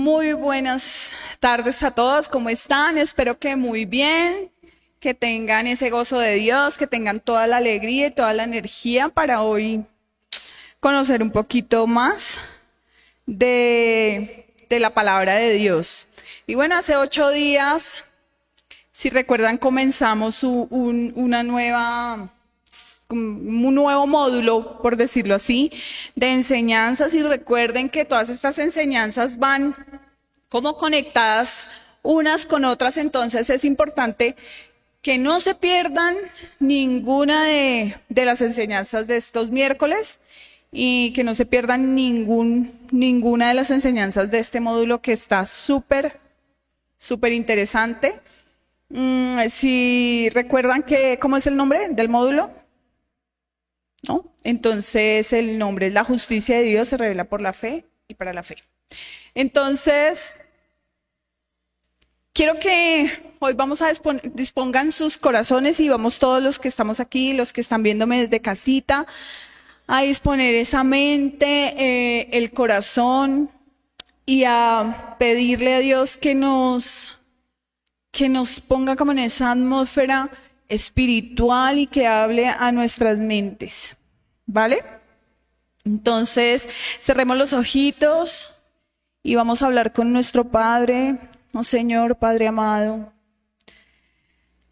Muy 0.00 0.32
buenas 0.32 1.12
tardes 1.40 1.82
a 1.82 1.90
todos, 1.90 2.26
¿cómo 2.26 2.48
están? 2.48 2.96
Espero 2.96 3.38
que 3.38 3.54
muy 3.54 3.84
bien, 3.84 4.50
que 4.98 5.12
tengan 5.12 5.66
ese 5.66 5.90
gozo 5.90 6.18
de 6.18 6.36
Dios, 6.36 6.78
que 6.78 6.86
tengan 6.86 7.20
toda 7.20 7.46
la 7.46 7.58
alegría 7.58 8.06
y 8.06 8.10
toda 8.10 8.32
la 8.32 8.44
energía 8.44 9.10
para 9.10 9.42
hoy 9.42 9.84
conocer 10.80 11.22
un 11.22 11.30
poquito 11.30 11.86
más 11.86 12.38
de, 13.26 14.54
de 14.70 14.80
la 14.80 14.94
palabra 14.94 15.34
de 15.34 15.52
Dios. 15.52 16.08
Y 16.46 16.54
bueno, 16.54 16.76
hace 16.76 16.96
ocho 16.96 17.28
días, 17.28 18.02
si 18.90 19.10
recuerdan, 19.10 19.58
comenzamos 19.58 20.42
un, 20.44 21.12
una 21.14 21.42
nueva 21.42 22.32
un 23.10 23.74
nuevo 23.74 24.06
módulo, 24.06 24.80
por 24.82 24.96
decirlo 24.96 25.34
así, 25.34 25.72
de 26.14 26.32
enseñanzas 26.32 27.14
y 27.14 27.22
recuerden 27.22 27.88
que 27.88 28.04
todas 28.04 28.28
estas 28.28 28.58
enseñanzas 28.58 29.38
van 29.38 29.74
como 30.48 30.76
conectadas 30.76 31.68
unas 32.02 32.46
con 32.46 32.64
otras, 32.64 32.96
entonces 32.96 33.50
es 33.50 33.64
importante 33.64 34.36
que 35.02 35.18
no 35.18 35.40
se 35.40 35.54
pierdan 35.54 36.16
ninguna 36.58 37.44
de, 37.44 37.94
las 38.08 38.40
enseñanzas 38.40 39.06
de 39.06 39.16
estos 39.16 39.50
miércoles 39.50 40.20
y 40.72 41.12
que 41.14 41.24
no 41.24 41.34
se 41.34 41.46
pierdan 41.46 41.94
ningún, 41.94 42.72
ninguna 42.90 43.48
de 43.48 43.54
las 43.54 43.70
enseñanzas 43.70 44.30
de 44.30 44.38
este 44.38 44.60
módulo 44.60 45.00
que 45.00 45.12
está 45.12 45.46
súper, 45.46 46.20
súper 46.98 47.32
interesante. 47.32 48.20
Mm, 48.88 49.48
si 49.48 50.28
recuerdan 50.32 50.82
que, 50.82 51.18
¿cómo 51.18 51.36
es 51.36 51.46
el 51.46 51.56
nombre 51.56 51.88
del 51.90 52.08
módulo? 52.08 52.50
¿No? 54.06 54.34
Entonces 54.44 55.32
el 55.32 55.58
nombre 55.58 55.88
es 55.88 55.92
la 55.92 56.04
justicia 56.04 56.56
de 56.56 56.62
Dios 56.62 56.88
se 56.88 56.96
revela 56.96 57.24
por 57.24 57.40
la 57.40 57.52
fe 57.52 57.86
y 58.08 58.14
para 58.14 58.32
la 58.32 58.42
fe. 58.42 58.56
Entonces, 59.34 60.40
quiero 62.32 62.58
que 62.58 63.10
hoy 63.38 63.54
vamos 63.54 63.82
a 63.82 63.92
dispongan 64.34 64.92
sus 64.92 65.18
corazones 65.18 65.80
y 65.80 65.88
vamos 65.88 66.18
todos 66.18 66.42
los 66.42 66.58
que 66.58 66.68
estamos 66.68 67.00
aquí, 67.00 67.32
los 67.32 67.52
que 67.52 67.60
están 67.60 67.82
viéndome 67.82 68.20
desde 68.20 68.40
casita, 68.40 69.06
a 69.86 70.02
disponer 70.02 70.54
esa 70.54 70.84
mente, 70.84 71.74
eh, 71.76 72.28
el 72.32 72.52
corazón 72.52 73.50
y 74.26 74.44
a 74.44 75.16
pedirle 75.18 75.74
a 75.74 75.78
Dios 75.80 76.16
que 76.16 76.34
nos, 76.34 77.18
que 78.10 78.28
nos 78.28 78.60
ponga 78.60 78.96
como 78.96 79.12
en 79.12 79.20
esa 79.20 79.50
atmósfera 79.50 80.30
espiritual 80.70 81.78
y 81.78 81.86
que 81.86 82.06
hable 82.06 82.46
a 82.46 82.72
nuestras 82.72 83.18
mentes. 83.18 83.96
¿Vale? 84.46 84.82
Entonces, 85.84 86.68
cerremos 86.98 87.36
los 87.36 87.52
ojitos 87.52 88.54
y 89.22 89.34
vamos 89.34 89.62
a 89.62 89.66
hablar 89.66 89.92
con 89.92 90.12
nuestro 90.12 90.44
Padre, 90.44 91.18
oh 91.52 91.62
Señor, 91.62 92.16
Padre 92.16 92.48
amado. 92.48 93.12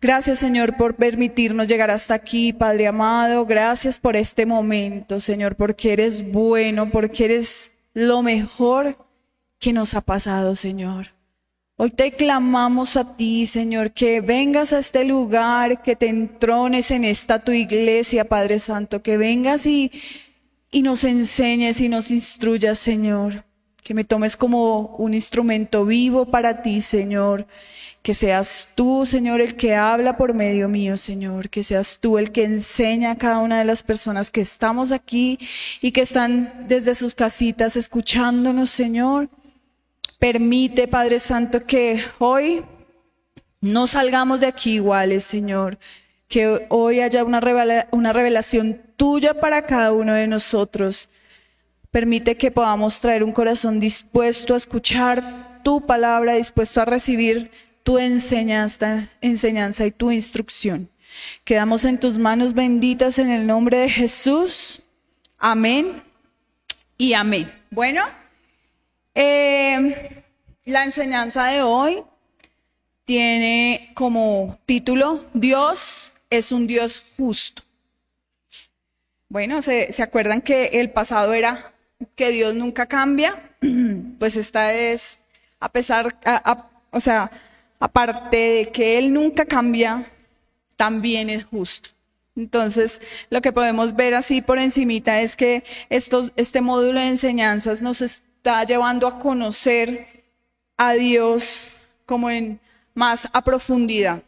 Gracias, 0.00 0.38
Señor, 0.38 0.76
por 0.76 0.94
permitirnos 0.94 1.66
llegar 1.66 1.90
hasta 1.90 2.14
aquí, 2.14 2.52
Padre 2.52 2.86
amado. 2.86 3.46
Gracias 3.46 3.98
por 3.98 4.14
este 4.14 4.46
momento, 4.46 5.18
Señor, 5.18 5.56
porque 5.56 5.92
eres 5.92 6.30
bueno, 6.30 6.90
porque 6.90 7.24
eres 7.24 7.72
lo 7.94 8.22
mejor 8.22 8.96
que 9.58 9.72
nos 9.72 9.94
ha 9.94 10.00
pasado, 10.00 10.54
Señor. 10.54 11.17
Hoy 11.80 11.90
te 11.90 12.10
clamamos 12.10 12.96
a 12.96 13.16
ti, 13.16 13.46
Señor, 13.46 13.92
que 13.92 14.20
vengas 14.20 14.72
a 14.72 14.80
este 14.80 15.04
lugar, 15.04 15.80
que 15.80 15.94
te 15.94 16.08
entrones 16.08 16.90
en 16.90 17.04
esta 17.04 17.38
tu 17.38 17.52
iglesia, 17.52 18.24
Padre 18.24 18.58
Santo, 18.58 19.00
que 19.00 19.16
vengas 19.16 19.64
y, 19.64 19.92
y 20.72 20.82
nos 20.82 21.04
enseñes 21.04 21.80
y 21.80 21.88
nos 21.88 22.10
instruyas, 22.10 22.80
Señor. 22.80 23.44
Que 23.80 23.94
me 23.94 24.02
tomes 24.02 24.36
como 24.36 24.96
un 24.96 25.14
instrumento 25.14 25.84
vivo 25.84 26.26
para 26.26 26.62
ti, 26.62 26.80
Señor. 26.80 27.46
Que 28.02 28.12
seas 28.12 28.70
tú, 28.74 29.06
Señor, 29.06 29.40
el 29.40 29.54
que 29.54 29.76
habla 29.76 30.16
por 30.16 30.34
medio 30.34 30.68
mío, 30.68 30.96
Señor. 30.96 31.48
Que 31.48 31.62
seas 31.62 32.00
tú 32.00 32.18
el 32.18 32.32
que 32.32 32.42
enseña 32.42 33.12
a 33.12 33.18
cada 33.18 33.38
una 33.38 33.56
de 33.56 33.64
las 33.64 33.84
personas 33.84 34.32
que 34.32 34.40
estamos 34.40 34.90
aquí 34.90 35.38
y 35.80 35.92
que 35.92 36.00
están 36.00 36.52
desde 36.66 36.96
sus 36.96 37.14
casitas 37.14 37.76
escuchándonos, 37.76 38.68
Señor. 38.68 39.28
Permite, 40.18 40.88
Padre 40.88 41.20
Santo, 41.20 41.64
que 41.64 42.02
hoy 42.18 42.64
no 43.60 43.86
salgamos 43.86 44.40
de 44.40 44.46
aquí 44.46 44.74
iguales, 44.74 45.24
Señor. 45.24 45.78
Que 46.26 46.66
hoy 46.68 47.00
haya 47.00 47.24
una, 47.24 47.40
revelación 47.40 48.82
tuya 48.96 49.34
para 49.34 49.64
cada 49.64 49.92
uno 49.92 50.14
de 50.14 50.26
nosotros. 50.26 51.08
Permite 51.90 52.36
que 52.36 52.50
podamos 52.50 53.00
traer 53.00 53.22
un 53.22 53.32
corazón 53.32 53.78
dispuesto 53.78 54.54
a 54.54 54.58
escuchar 54.58 55.62
tu 55.62 55.86
palabra, 55.86 56.34
dispuesto 56.34 56.82
a 56.82 56.84
recibir 56.84 57.50
tu 57.84 57.98
enseñanza, 57.98 59.08
enseñanza 59.20 59.86
y 59.86 59.92
tu 59.92 60.10
instrucción. 60.10 60.90
Quedamos 61.44 61.84
en 61.84 61.98
tus 61.98 62.18
manos 62.18 62.54
benditas 62.54 63.18
en 63.18 63.30
el 63.30 63.46
nombre 63.46 63.78
de 63.78 63.88
Jesús. 63.88 64.82
Amén 65.38 66.02
y 66.98 67.14
amén. 67.14 67.50
Bueno. 67.70 68.02
Eh, 69.20 70.22
la 70.66 70.84
enseñanza 70.84 71.46
de 71.46 71.60
hoy 71.62 72.04
tiene 73.04 73.90
como 73.94 74.60
título 74.64 75.24
Dios 75.34 76.12
es 76.30 76.52
un 76.52 76.68
Dios 76.68 77.02
justo. 77.16 77.64
Bueno, 79.28 79.60
¿se, 79.60 79.92
acuerdan 80.04 80.40
que 80.40 80.66
el 80.74 80.90
pasado 80.90 81.34
era 81.34 81.72
que 82.14 82.30
Dios 82.30 82.54
nunca 82.54 82.86
cambia? 82.86 83.34
Pues 84.20 84.36
esta 84.36 84.72
es, 84.72 85.18
a 85.58 85.68
pesar, 85.68 86.16
o 86.92 87.00
sea, 87.00 87.28
aparte 87.80 88.36
de 88.36 88.70
que 88.70 88.98
Él 88.98 89.12
nunca 89.12 89.46
cambia, 89.46 90.04
también 90.76 91.28
es 91.28 91.44
justo. 91.44 91.90
Entonces, 92.36 93.00
lo 93.30 93.40
que 93.40 93.52
podemos 93.52 93.96
ver 93.96 94.14
así 94.14 94.42
por 94.42 94.60
encimita 94.60 95.20
es 95.22 95.34
que 95.34 95.64
estos, 95.88 96.32
este 96.36 96.60
módulo 96.60 97.00
de 97.00 97.08
enseñanzas 97.08 97.82
nos, 97.82 98.00
está 98.38 98.62
llevando 98.64 99.08
a 99.08 99.18
conocer 99.18 100.24
a 100.76 100.92
Dios 100.92 101.64
como 102.06 102.30
en 102.30 102.60
más 102.94 103.28
a 103.32 103.42
profundidad. 103.42 104.22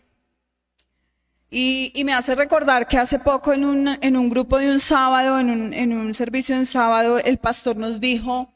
Y, 1.49 1.93
me 2.05 2.13
hace 2.13 2.35
recordar 2.35 2.87
que 2.87 2.99
hace 2.99 3.19
poco 3.21 3.53
en 3.53 3.65
un, 3.65 3.99
en 4.01 4.17
un 4.17 4.29
grupo 4.29 4.59
de 4.59 4.71
un 4.71 4.81
sábado, 4.81 5.39
en 5.39 5.51
un, 5.51 5.73
en 5.73 5.93
un 5.97 6.13
servicio 6.13 6.55
de 6.55 6.61
un 6.61 6.67
sábado, 6.67 7.19
el 7.19 7.39
pastor 7.39 7.77
nos 7.77 8.01
dijo 8.01 8.53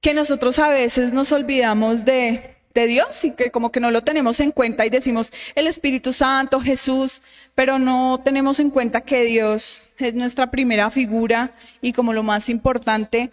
que 0.00 0.14
nosotros 0.14 0.58
a 0.58 0.70
veces 0.70 1.12
nos 1.12 1.30
olvidamos 1.32 2.04
de, 2.04 2.56
de 2.74 2.86
Dios 2.86 3.22
y 3.24 3.32
que 3.32 3.50
como 3.50 3.70
que 3.70 3.80
no 3.80 3.90
lo 3.90 4.02
tenemos 4.02 4.40
en 4.40 4.50
cuenta 4.50 4.84
y 4.84 4.90
decimos 4.90 5.30
el 5.54 5.66
Espíritu 5.66 6.12
Santo, 6.12 6.60
Jesús, 6.60 7.22
pero 7.54 7.78
no 7.78 8.20
tenemos 8.24 8.60
en 8.60 8.70
cuenta 8.70 9.02
que 9.02 9.24
Dios 9.24 9.90
es 9.98 10.14
nuestra 10.14 10.50
primera 10.50 10.90
figura 10.90 11.54
y 11.80 11.92
como 11.92 12.12
lo 12.12 12.22
más 12.22 12.48
importante 12.48 13.30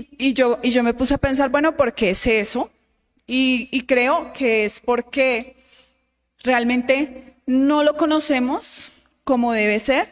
y, 0.00 0.32
yo, 0.34 0.58
me 0.82 0.94
puse 0.94 1.14
a 1.14 1.18
pensar, 1.18 1.50
bueno, 1.50 1.76
¿por 1.76 1.94
qué 1.94 2.10
es 2.10 2.26
eso? 2.26 2.70
Y, 3.26 3.68
y 3.70 3.82
creo 3.82 4.32
que 4.32 4.64
es 4.64 4.80
porque 4.80 5.56
realmente 6.42 7.36
no 7.46 7.84
lo 7.84 7.96
conocemos 7.96 8.92
como 9.22 9.52
debe 9.52 9.78
ser. 9.78 10.08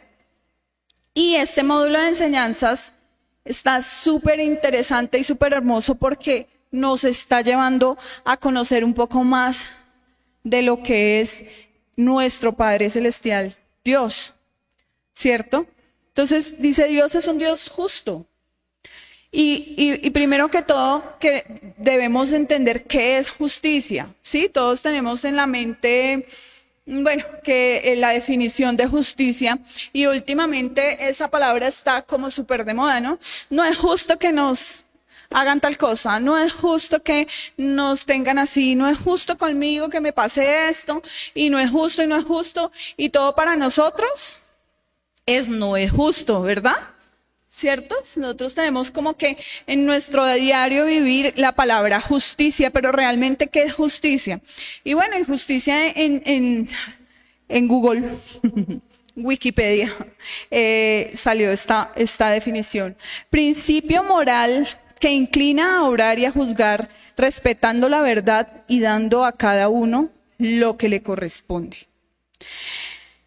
Y 1.13 1.35
este 1.35 1.63
módulo 1.63 1.99
de 1.99 2.09
enseñanzas 2.09 2.93
está 3.45 3.81
súper 3.81 4.39
interesante 4.39 5.19
y 5.19 5.23
súper 5.23 5.53
hermoso 5.53 5.95
porque 5.95 6.47
nos 6.71 7.03
está 7.03 7.41
llevando 7.41 7.97
a 8.25 8.37
conocer 8.37 8.83
un 8.83 8.93
poco 8.93 9.23
más 9.23 9.65
de 10.43 10.61
lo 10.61 10.81
que 10.81 11.21
es 11.21 11.45
nuestro 11.95 12.53
Padre 12.53 12.89
Celestial, 12.89 13.55
Dios, 13.83 14.33
¿cierto? 15.13 15.67
Entonces 16.07 16.61
dice 16.61 16.87
Dios 16.87 17.15
es 17.15 17.27
un 17.27 17.37
Dios 17.37 17.69
justo. 17.69 18.25
Y, 19.35 20.11
primero 20.11 20.49
que 20.51 20.61
todo, 20.61 21.03
que 21.19 21.73
debemos 21.77 22.31
entender 22.31 22.83
qué 22.83 23.17
es 23.17 23.31
justicia. 23.31 24.07
Sí, 24.21 24.47
todos 24.47 24.83
tenemos 24.83 25.25
en 25.25 25.35
la 25.35 25.47
mente, 25.47 26.27
bueno, 26.85 27.25
que 27.43 27.81
eh, 27.83 27.95
la 27.95 28.09
definición 28.11 28.77
de 28.77 28.85
justicia 28.85 29.57
y 29.91 30.05
últimamente 30.05 31.09
esa 31.09 31.29
palabra 31.29 31.67
está 31.67 32.03
como 32.03 32.29
súper 32.29 32.63
de 32.63 32.75
moda, 32.75 32.99
¿no? 32.99 33.17
No 33.49 33.63
es 33.63 33.75
justo 33.75 34.19
que 34.19 34.31
nos 34.31 34.83
hagan 35.31 35.59
tal 35.59 35.79
cosa, 35.79 36.19
no 36.19 36.37
es 36.37 36.53
justo 36.53 37.01
que 37.01 37.27
nos 37.57 38.05
tengan 38.05 38.37
así, 38.37 38.75
no 38.75 38.87
es 38.87 38.99
justo 38.99 39.35
conmigo 39.35 39.89
que 39.89 39.99
me 39.99 40.13
pase 40.13 40.69
esto 40.69 41.01
y 41.33 41.49
no 41.49 41.57
es 41.57 41.71
justo 41.71 42.03
y 42.03 42.07
no 42.07 42.17
es 42.17 42.23
justo 42.23 42.71
y 42.97 43.09
todo 43.09 43.33
para 43.33 43.55
nosotros 43.55 44.37
es 45.25 45.47
no 45.47 45.75
es 45.75 45.91
justo, 45.91 46.43
¿verdad? 46.43 46.92
¿Cierto? 47.53 47.95
Nosotros 48.15 48.55
tenemos 48.55 48.89
como 48.89 49.15
que 49.15 49.37
en 49.67 49.85
nuestro 49.85 50.25
diario 50.33 50.85
vivir 50.85 51.33
la 51.37 51.53
palabra 51.53 52.01
justicia, 52.01 52.71
pero 52.71 52.91
realmente 52.91 53.47
¿qué 53.47 53.63
es 53.63 53.73
justicia? 53.73 54.41
Y 54.83 54.95
bueno, 54.95 55.15
en 55.15 55.25
justicia 55.25 55.89
en, 55.89 56.23
en, 56.25 56.69
en 57.47 57.67
Google, 57.67 58.15
Wikipedia, 59.15 59.95
eh, 60.49 61.11
salió 61.13 61.51
esta, 61.51 61.91
esta 61.95 62.31
definición. 62.31 62.97
Principio 63.29 64.03
moral 64.03 64.67
que 64.99 65.11
inclina 65.11 65.77
a 65.77 65.83
obrar 65.83 66.17
y 66.17 66.25
a 66.25 66.31
juzgar, 66.31 66.89
respetando 67.15 67.87
la 67.87 68.01
verdad 68.01 68.63
y 68.67 68.79
dando 68.79 69.25
a 69.25 69.33
cada 69.33 69.69
uno 69.69 70.09
lo 70.39 70.77
que 70.77 70.89
le 70.89 71.03
corresponde. 71.03 71.77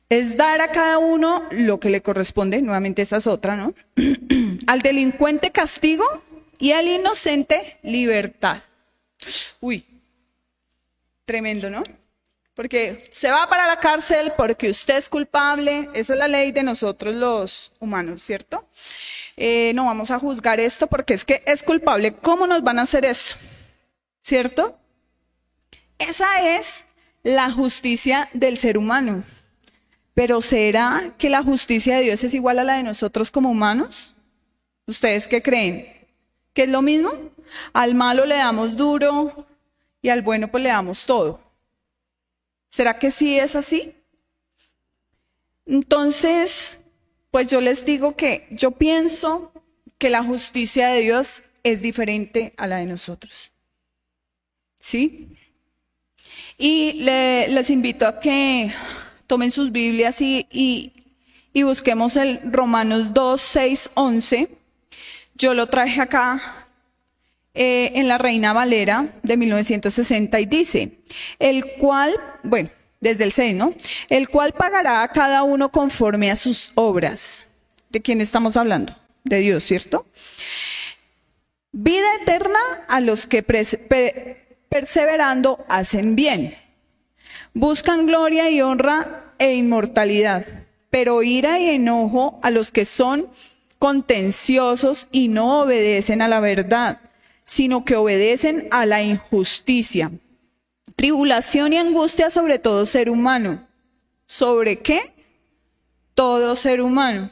Es 0.09 0.37
dar 0.37 0.61
a 0.61 0.71
cada 0.71 0.99
uno 0.99 1.43
lo 1.51 1.81
que 1.81 1.91
le 1.91 2.01
corresponde, 2.01 2.63
nuevamente 2.63 3.03
esa 3.03 3.17
es 3.17 3.27
otra, 3.27 3.57
¿no? 3.57 3.75
al 4.67 4.81
delincuente 4.81 5.51
castigo 5.51 6.05
y 6.59 6.73
al 6.73 6.87
inocente 6.87 7.79
libertad. 7.83 8.63
Uy, 9.61 9.85
tremendo, 11.25 11.71
¿no? 11.71 11.83
Porque 12.55 13.11
se 13.13 13.31
va 13.31 13.47
para 13.49 13.67
la 13.67 13.81
cárcel 13.81 14.33
porque 14.37 14.71
usted 14.71 14.97
es 14.97 15.09
culpable, 15.11 15.91
esa 15.93 16.15
es 16.15 16.19
la 16.19 16.29
ley 16.29 16.53
de 16.53 16.63
nosotros 16.63 17.15
los 17.15 17.73
humanos, 17.81 18.23
¿cierto? 18.23 18.67
Eh, 19.37 19.73
no 19.75 19.85
vamos 19.85 20.11
a 20.11 20.19
juzgar 20.19 20.59
esto 20.61 20.87
porque 20.87 21.13
es 21.13 21.25
que 21.25 21.43
es 21.47 21.63
culpable. 21.63 22.15
¿Cómo 22.15 22.47
nos 22.47 22.63
van 22.63 22.79
a 22.79 22.83
hacer 22.83 23.05
eso? 23.05 23.37
¿Cierto? 24.23 24.79
Esa 25.99 26.57
es 26.57 26.85
la 27.23 27.51
justicia 27.51 28.31
del 28.33 28.57
ser 28.57 28.79
humano. 28.79 29.23
Pero 30.17 30.41
¿será 30.41 31.13
que 31.19 31.29
la 31.29 31.43
justicia 31.43 31.97
de 31.97 32.05
Dios 32.05 32.25
es 32.25 32.33
igual 32.33 32.59
a 32.59 32.65
la 32.65 32.79
de 32.79 32.83
nosotros 32.83 33.31
como 33.31 33.51
humanos? 33.51 34.15
¿Ustedes 34.87 35.29
qué 35.29 35.43
creen? 35.43 36.07
¿Que 36.55 36.63
es 36.63 36.71
lo 36.71 36.81
mismo? 36.81 37.13
Al 37.75 37.95
malo 37.95 38.25
le 38.25 38.37
damos 38.37 38.79
duro 38.79 39.47
y 40.01 40.09
al 40.09 40.23
bueno 40.23 40.51
pues 40.51 40.63
le 40.63 40.71
damos 40.71 41.05
todo. 41.05 41.39
¿Será 42.71 42.99
que 42.99 43.11
sí 43.11 43.39
es 43.39 43.57
así? 43.57 43.93
Entonces, 45.67 46.79
pues 47.31 47.49
yo 47.49 47.61
les 47.61 47.85
digo 47.85 48.17
que 48.17 48.47
yo 48.51 48.71
pienso 48.71 49.53
que 49.99 50.09
la 50.09 50.25
justicia 50.25 50.89
de 50.89 51.03
Dios 51.03 51.43
es 51.63 51.83
diferente 51.83 52.55
a 52.57 52.67
la 52.67 52.79
de 52.79 52.87
nosotros. 52.87 53.53
¿Sí? 54.81 55.37
Y 56.57 57.03
les 57.03 57.69
invito 57.69 58.07
a 58.07 58.19
que 58.19 58.73
tomen 59.27 59.51
sus 59.51 59.73
Biblias 59.73 60.21
y, 60.21 60.47
y, 61.53 61.63
busquemos 61.63 62.17
el 62.17 62.41
Romanos 62.45 63.13
2, 63.15 63.41
6, 63.41 63.91
11. 63.95 64.49
Yo 65.35 65.55
lo 65.55 65.67
traje 65.67 66.01
acá 66.01 66.67
eh, 67.55 67.93
en 67.95 68.09
la 68.09 68.19
Reina 68.19 68.53
Valera 68.53 69.09
de 69.23 69.37
1960 69.37 70.41
y 70.41 70.47
dice, 70.47 70.99
el 71.39 71.73
cual, 71.79 72.15
bueno, 72.43 72.69
desde 73.01 73.25
el 73.25 73.33
6, 73.33 73.55
¿no? 73.55 73.75
El 74.09 74.29
cual 74.29 74.53
pagará 74.53 75.03
a 75.03 75.09
cada 75.09 75.43
uno 75.43 75.71
conforme 75.71 76.31
a 76.31 76.37
sus 76.37 76.73
obras. 76.75 77.49
¿De 77.91 78.03
quién 78.03 78.21
estamos 78.21 78.57
hablando? 78.57 78.97
De 79.25 79.39
Dios, 79.41 79.65
¿cierto? 79.65 80.07
Vida 81.73 82.07
eterna 82.23 82.59
a 82.89 83.01
los 83.01 83.27
que 83.27 83.43
perseverando 84.69 85.65
hacen 85.69 86.17
bien. 86.17 86.55
Buscan 87.59 88.05
gloria 88.05 88.51
y 88.51 88.61
honra 88.61 89.33
e 89.39 89.55
inmortalidad, 89.55 90.45
pero 90.91 91.23
ira 91.23 91.59
y 91.59 91.71
enojo 91.71 92.39
a 92.43 92.51
los 92.51 92.71
que 92.71 92.85
son 92.85 93.29
contenciosos 93.79 95.09
y 95.11 95.29
no 95.29 95.63
obedecen 95.63 96.21
a 96.21 96.29
la 96.29 96.41
verdad, 96.41 97.01
sino 97.45 97.83
que 97.87 97.97
obedecen 97.97 98.69
a 98.73 98.85
la 98.85 99.03
injusticia. 99.03 100.11
Tribulación 100.97 101.73
y 101.73 101.79
angustia 101.79 102.29
sobre 102.29 102.59
todo 102.59 102.85
ser 102.85 103.09
humano. 103.09 103.67
¿Sobre 104.27 104.81
qué? 104.81 105.15
Todo 106.13 106.57
ser 106.57 106.83
humano. 106.83 107.31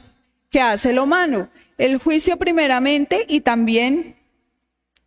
¿Qué 0.49 0.59
hace 0.59 0.91
lo 0.91 1.03
humano? 1.03 1.49
El 1.77 1.99
juicio 1.99 2.37
primeramente 2.37 3.27
y 3.29 3.41
también, 3.41 4.14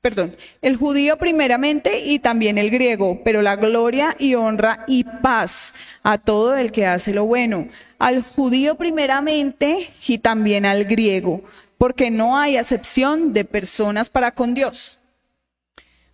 perdón, 0.00 0.36
el 0.62 0.76
judío 0.76 1.18
primeramente 1.18 2.00
y 2.00 2.18
también 2.18 2.58
el 2.58 2.70
griego, 2.70 3.20
pero 3.24 3.42
la 3.42 3.56
gloria 3.56 4.14
y 4.18 4.34
honra 4.34 4.84
y 4.86 5.04
paz 5.04 5.74
a 6.02 6.18
todo 6.18 6.56
el 6.56 6.70
que 6.70 6.86
hace 6.86 7.12
lo 7.12 7.24
bueno. 7.24 7.68
Al 7.98 8.22
judío 8.22 8.76
primeramente 8.76 9.90
y 10.06 10.18
también 10.18 10.66
al 10.66 10.84
griego, 10.84 11.42
porque 11.78 12.10
no 12.10 12.38
hay 12.38 12.56
acepción 12.56 13.32
de 13.32 13.44
personas 13.44 14.08
para 14.08 14.32
con 14.32 14.54
Dios. 14.54 14.98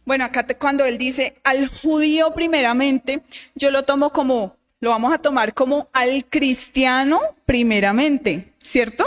Bueno, 0.06 0.24
acá 0.24 0.46
cuando 0.58 0.84
él 0.84 0.98
dice 0.98 1.36
al 1.44 1.68
judío 1.68 2.32
primeramente, 2.34 3.22
yo 3.54 3.70
lo 3.70 3.84
tomo 3.84 4.10
como, 4.10 4.56
lo 4.80 4.90
vamos 4.90 5.14
a 5.14 5.18
tomar 5.18 5.54
como 5.54 5.88
al 5.92 6.24
cristiano 6.26 7.20
primeramente, 7.46 8.52
¿cierto? 8.62 9.04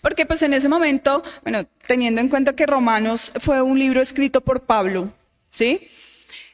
Porque 0.00 0.26
pues 0.26 0.42
en 0.42 0.54
ese 0.54 0.68
momento, 0.68 1.22
bueno, 1.42 1.64
teniendo 1.86 2.20
en 2.20 2.28
cuenta 2.28 2.54
que 2.54 2.66
Romanos 2.66 3.32
fue 3.40 3.62
un 3.62 3.78
libro 3.78 4.00
escrito 4.00 4.40
por 4.40 4.62
Pablo, 4.62 5.12
¿sí? 5.50 5.88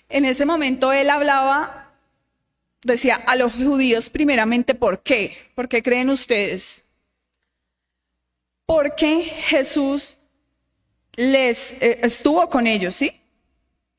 En 0.09 0.25
ese 0.25 0.47
momento 0.47 0.93
él 0.93 1.11
hablaba, 1.11 1.93
decía, 2.83 3.17
a 3.17 3.37
los 3.37 3.53
judíos 3.55 4.11
primeramente, 4.11 4.75
¿por 4.75 5.03
qué? 5.03 5.37
¿Por 5.55 5.69
qué 5.69 5.83
creen 5.83 6.11
ustedes? 6.11 6.85
Porque 8.67 9.25
Jesús 9.25 10.17
les 11.17 11.73
eh, 11.83 12.01
estuvo 12.03 12.49
con 12.49 12.67
ellos, 12.67 12.95
¿sí? 12.95 13.21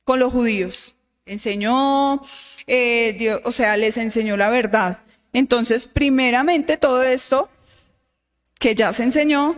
Con 0.03 0.19
los 0.19 0.33
judíos. 0.33 0.95
Enseñó, 1.25 2.21
eh, 2.67 3.39
o 3.43 3.51
sea, 3.51 3.77
les 3.77 3.97
enseñó 3.97 4.37
la 4.37 4.49
verdad. 4.49 4.99
Entonces, 5.33 5.85
primeramente 5.85 6.77
todo 6.77 7.03
esto 7.03 7.49
que 8.59 8.75
ya 8.75 8.93
se 8.93 9.03
enseñó, 9.03 9.55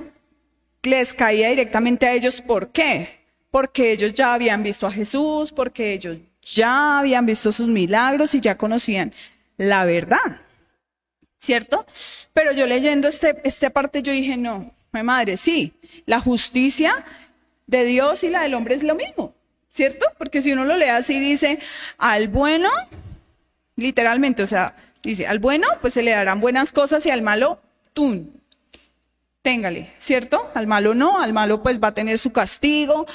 les 0.83 1.13
caía 1.13 1.49
directamente 1.49 2.05
a 2.05 2.13
ellos. 2.13 2.41
¿Por 2.41 2.71
qué? 2.71 3.09
Porque 3.51 3.91
ellos 3.91 4.13
ya 4.13 4.33
habían 4.33 4.63
visto 4.63 4.87
a 4.87 4.91
Jesús, 4.91 5.51
porque 5.51 5.93
ellos 5.93 6.17
ya 6.41 6.99
habían 6.99 7.25
visto 7.25 7.51
sus 7.51 7.67
milagros 7.67 8.33
y 8.33 8.41
ya 8.41 8.57
conocían 8.57 9.13
la 9.57 9.85
verdad. 9.85 10.41
¿Cierto? 11.39 11.85
Pero 12.33 12.51
yo 12.51 12.65
leyendo 12.65 13.07
este, 13.07 13.41
esta 13.43 13.69
parte 13.69 14.01
yo 14.01 14.11
dije, 14.11 14.37
no, 14.37 14.73
mi 14.91 15.03
madre, 15.03 15.37
sí, 15.37 15.73
la 16.05 16.19
justicia 16.19 17.05
de 17.67 17.83
Dios 17.83 18.23
y 18.23 18.29
la 18.29 18.41
del 18.41 18.55
hombre 18.55 18.75
es 18.75 18.83
lo 18.83 18.95
mismo, 18.95 19.35
¿cierto? 19.69 20.07
Porque 20.17 20.41
si 20.41 20.51
uno 20.51 20.65
lo 20.65 20.75
lee 20.77 20.85
así, 20.85 21.19
dice, 21.19 21.59
al 21.97 22.27
bueno, 22.27 22.69
literalmente, 23.75 24.41
o 24.41 24.47
sea, 24.47 24.75
dice, 25.03 25.27
al 25.27 25.39
bueno, 25.39 25.67
pues 25.81 25.93
se 25.93 26.01
le 26.01 26.11
darán 26.11 26.39
buenas 26.39 26.71
cosas 26.71 27.05
y 27.05 27.11
al 27.11 27.21
malo, 27.21 27.61
tú, 27.93 28.27
téngale, 29.41 29.93
¿cierto? 29.97 30.51
Al 30.53 30.67
malo 30.67 30.93
no, 30.93 31.21
al 31.21 31.33
malo 31.33 31.63
pues 31.63 31.81
va 31.81 31.89
a 31.89 31.93
tener 31.93 32.17
su 32.17 32.31
castigo. 32.31 33.05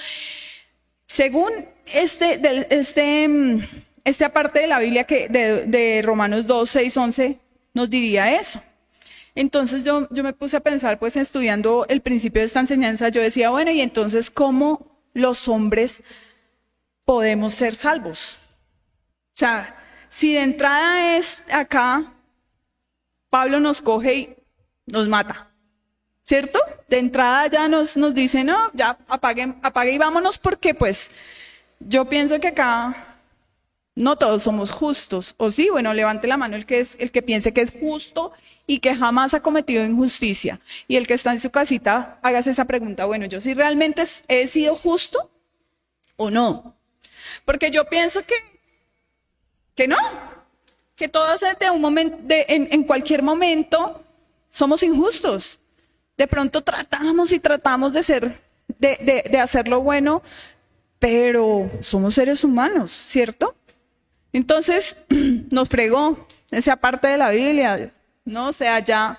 Según 1.06 1.50
este, 1.86 2.40
este, 2.70 3.28
mm, 3.28 3.60
esta 4.04 4.32
parte 4.32 4.60
de 4.60 4.66
la 4.66 4.78
Biblia 4.78 5.04
que 5.04 5.28
de, 5.28 5.66
de 5.66 6.02
Romanos 6.02 6.46
2, 6.46 6.68
6, 6.68 6.96
11 6.96 7.38
nos 7.74 7.90
diría 7.90 8.38
eso. 8.38 8.62
Entonces 9.34 9.84
yo, 9.84 10.08
yo 10.10 10.22
me 10.22 10.34
puse 10.34 10.56
a 10.56 10.60
pensar, 10.60 10.98
pues 10.98 11.16
estudiando 11.16 11.86
el 11.88 12.02
principio 12.02 12.40
de 12.40 12.46
esta 12.46 12.60
enseñanza, 12.60 13.08
yo 13.08 13.22
decía, 13.22 13.50
bueno, 13.50 13.70
y 13.70 13.80
entonces, 13.80 14.30
¿cómo 14.30 15.00
los 15.14 15.48
hombres 15.48 16.02
podemos 17.04 17.54
ser 17.54 17.74
salvos? 17.74 18.36
O 19.34 19.38
sea, 19.38 19.76
si 20.08 20.34
de 20.34 20.42
entrada 20.42 21.16
es 21.16 21.44
acá, 21.50 22.12
Pablo 23.30 23.60
nos 23.60 23.80
coge 23.80 24.14
y 24.14 24.36
nos 24.86 25.08
mata, 25.08 25.50
¿cierto? 26.24 26.58
De 26.88 26.98
entrada 26.98 27.46
ya 27.48 27.68
nos, 27.68 27.96
nos 27.96 28.14
dice, 28.14 28.44
no, 28.44 28.70
ya 28.74 28.98
apague, 29.08 29.54
apague 29.62 29.92
y 29.92 29.98
vámonos 29.98 30.38
porque 30.38 30.74
pues 30.74 31.10
yo 31.80 32.04
pienso 32.08 32.38
que 32.40 32.48
acá 32.48 33.18
no 33.94 34.16
todos 34.16 34.42
somos 34.42 34.70
justos. 34.70 35.34
O 35.36 35.50
sí, 35.50 35.68
bueno, 35.70 35.92
levante 35.94 36.28
la 36.28 36.36
mano 36.36 36.56
el 36.56 36.66
que 36.66 36.80
es 36.80 36.96
el 36.98 37.10
que 37.10 37.22
piense 37.22 37.52
que 37.52 37.62
es 37.62 37.72
justo 37.72 38.32
y 38.66 38.78
que 38.78 38.94
jamás 38.94 39.34
ha 39.34 39.42
cometido 39.42 39.84
injusticia. 39.84 40.60
Y 40.88 40.96
el 40.96 41.06
que 41.06 41.14
está 41.14 41.32
en 41.32 41.40
su 41.40 41.50
casita, 41.50 42.18
hágase 42.22 42.50
esa 42.50 42.64
pregunta, 42.64 43.04
bueno, 43.04 43.26
yo 43.26 43.40
sí 43.40 43.54
realmente 43.54 44.04
he 44.28 44.46
sido 44.46 44.76
justo 44.76 45.30
o 46.16 46.30
no. 46.30 46.74
Porque 47.44 47.70
yo 47.70 47.84
pienso 47.84 48.22
que 48.24 48.34
que 49.74 49.88
no, 49.88 49.96
que 50.96 51.08
todos 51.08 51.42
un 51.72 51.80
momento 51.80 52.18
en 52.28 52.84
cualquier 52.84 53.22
momento 53.22 54.04
somos 54.50 54.82
injustos. 54.82 55.58
De 56.22 56.28
pronto 56.28 56.60
tratamos 56.60 57.32
y 57.32 57.40
tratamos 57.40 57.92
de 57.92 58.04
ser 58.04 58.40
de, 58.78 59.24
de, 59.28 59.38
hacer 59.40 59.66
lo 59.66 59.80
bueno, 59.80 60.22
pero 61.00 61.68
somos 61.80 62.14
seres 62.14 62.44
humanos, 62.44 62.92
¿cierto? 62.92 63.56
Entonces 64.32 64.98
nos 65.50 65.68
fregó 65.68 66.28
esa 66.52 66.76
parte 66.76 67.08
de 67.08 67.18
la 67.18 67.30
Biblia, 67.30 67.92
¿no? 68.24 68.50
O 68.50 68.52
sea, 68.52 68.78
ya 68.78 69.18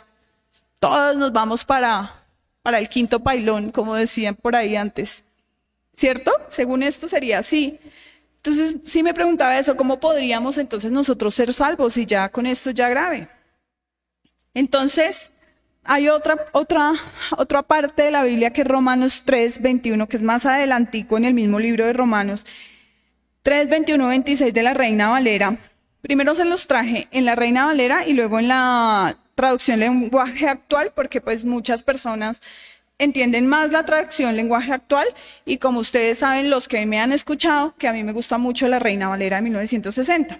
todos 0.79 1.17
nos 1.17 1.33
vamos 1.33 1.65
para, 1.65 2.23
para 2.61 2.79
el 2.79 2.87
quinto 2.87 3.19
pailón, 3.19 3.73
como 3.73 3.95
decían 3.95 4.35
por 4.35 4.55
ahí 4.55 4.77
antes. 4.77 5.25
¿Cierto? 5.91 6.31
Según 6.47 6.83
esto 6.83 7.09
sería 7.09 7.39
así. 7.39 7.81
Entonces, 8.37 8.75
sí 8.85 9.03
me 9.03 9.13
preguntaba 9.13 9.59
eso, 9.59 9.75
¿cómo 9.75 9.99
podríamos 9.99 10.57
entonces 10.57 10.89
nosotros 10.89 11.33
ser 11.33 11.53
salvos 11.53 11.97
y 11.97 12.05
ya 12.05 12.29
con 12.29 12.45
esto 12.45 12.71
ya 12.71 12.87
grave? 12.87 13.27
Entonces, 14.53 15.32
hay 15.85 16.09
otra, 16.09 16.45
otra, 16.53 16.93
otra 17.37 17.63
parte 17.63 18.03
de 18.03 18.11
la 18.11 18.23
Biblia 18.23 18.53
que 18.53 18.61
es 18.61 18.67
Romanos 18.67 19.23
3, 19.25 19.61
21, 19.61 20.07
que 20.07 20.17
es 20.17 20.23
más 20.23 20.45
adelantico 20.45 21.17
en 21.17 21.25
el 21.25 21.33
mismo 21.33 21.59
libro 21.59 21.85
de 21.85 21.93
Romanos. 21.93 22.45
3, 23.43 23.69
21, 23.69 24.07
26 24.07 24.53
de 24.53 24.63
la 24.63 24.73
Reina 24.73 25.09
Valera. 25.09 25.57
Primero 26.01 26.35
se 26.35 26.45
los 26.45 26.67
traje 26.67 27.07
en 27.11 27.25
la 27.25 27.35
Reina 27.35 27.65
Valera 27.65 28.07
y 28.07 28.13
luego 28.13 28.39
en 28.39 28.47
la 28.47 29.17
traducción 29.35 29.79
lenguaje 29.79 30.47
actual, 30.47 30.91
porque 30.95 31.21
pues 31.21 31.43
muchas 31.43 31.83
personas 31.83 32.41
entienden 32.99 33.47
más 33.47 33.71
la 33.71 33.85
traducción 33.85 34.35
lenguaje 34.35 34.71
actual 34.71 35.07
y 35.45 35.57
como 35.57 35.79
ustedes 35.79 36.19
saben, 36.19 36.49
los 36.49 36.67
que 36.67 36.85
me 36.85 36.99
han 36.99 37.11
escuchado, 37.11 37.75
que 37.77 37.87
a 37.87 37.93
mí 37.93 38.03
me 38.03 38.13
gusta 38.13 38.37
mucho 38.37 38.67
la 38.67 38.79
Reina 38.79 39.09
Valera 39.09 39.37
de 39.37 39.41
1960. 39.43 40.39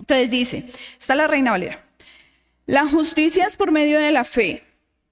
Entonces 0.00 0.30
dice, 0.30 0.64
está 0.98 1.14
la 1.14 1.28
Reina 1.28 1.52
Valera. 1.52 1.89
La 2.70 2.86
justicia 2.86 3.46
es 3.46 3.56
por 3.56 3.72
medio 3.72 3.98
de 3.98 4.12
la 4.12 4.22
fe, 4.22 4.62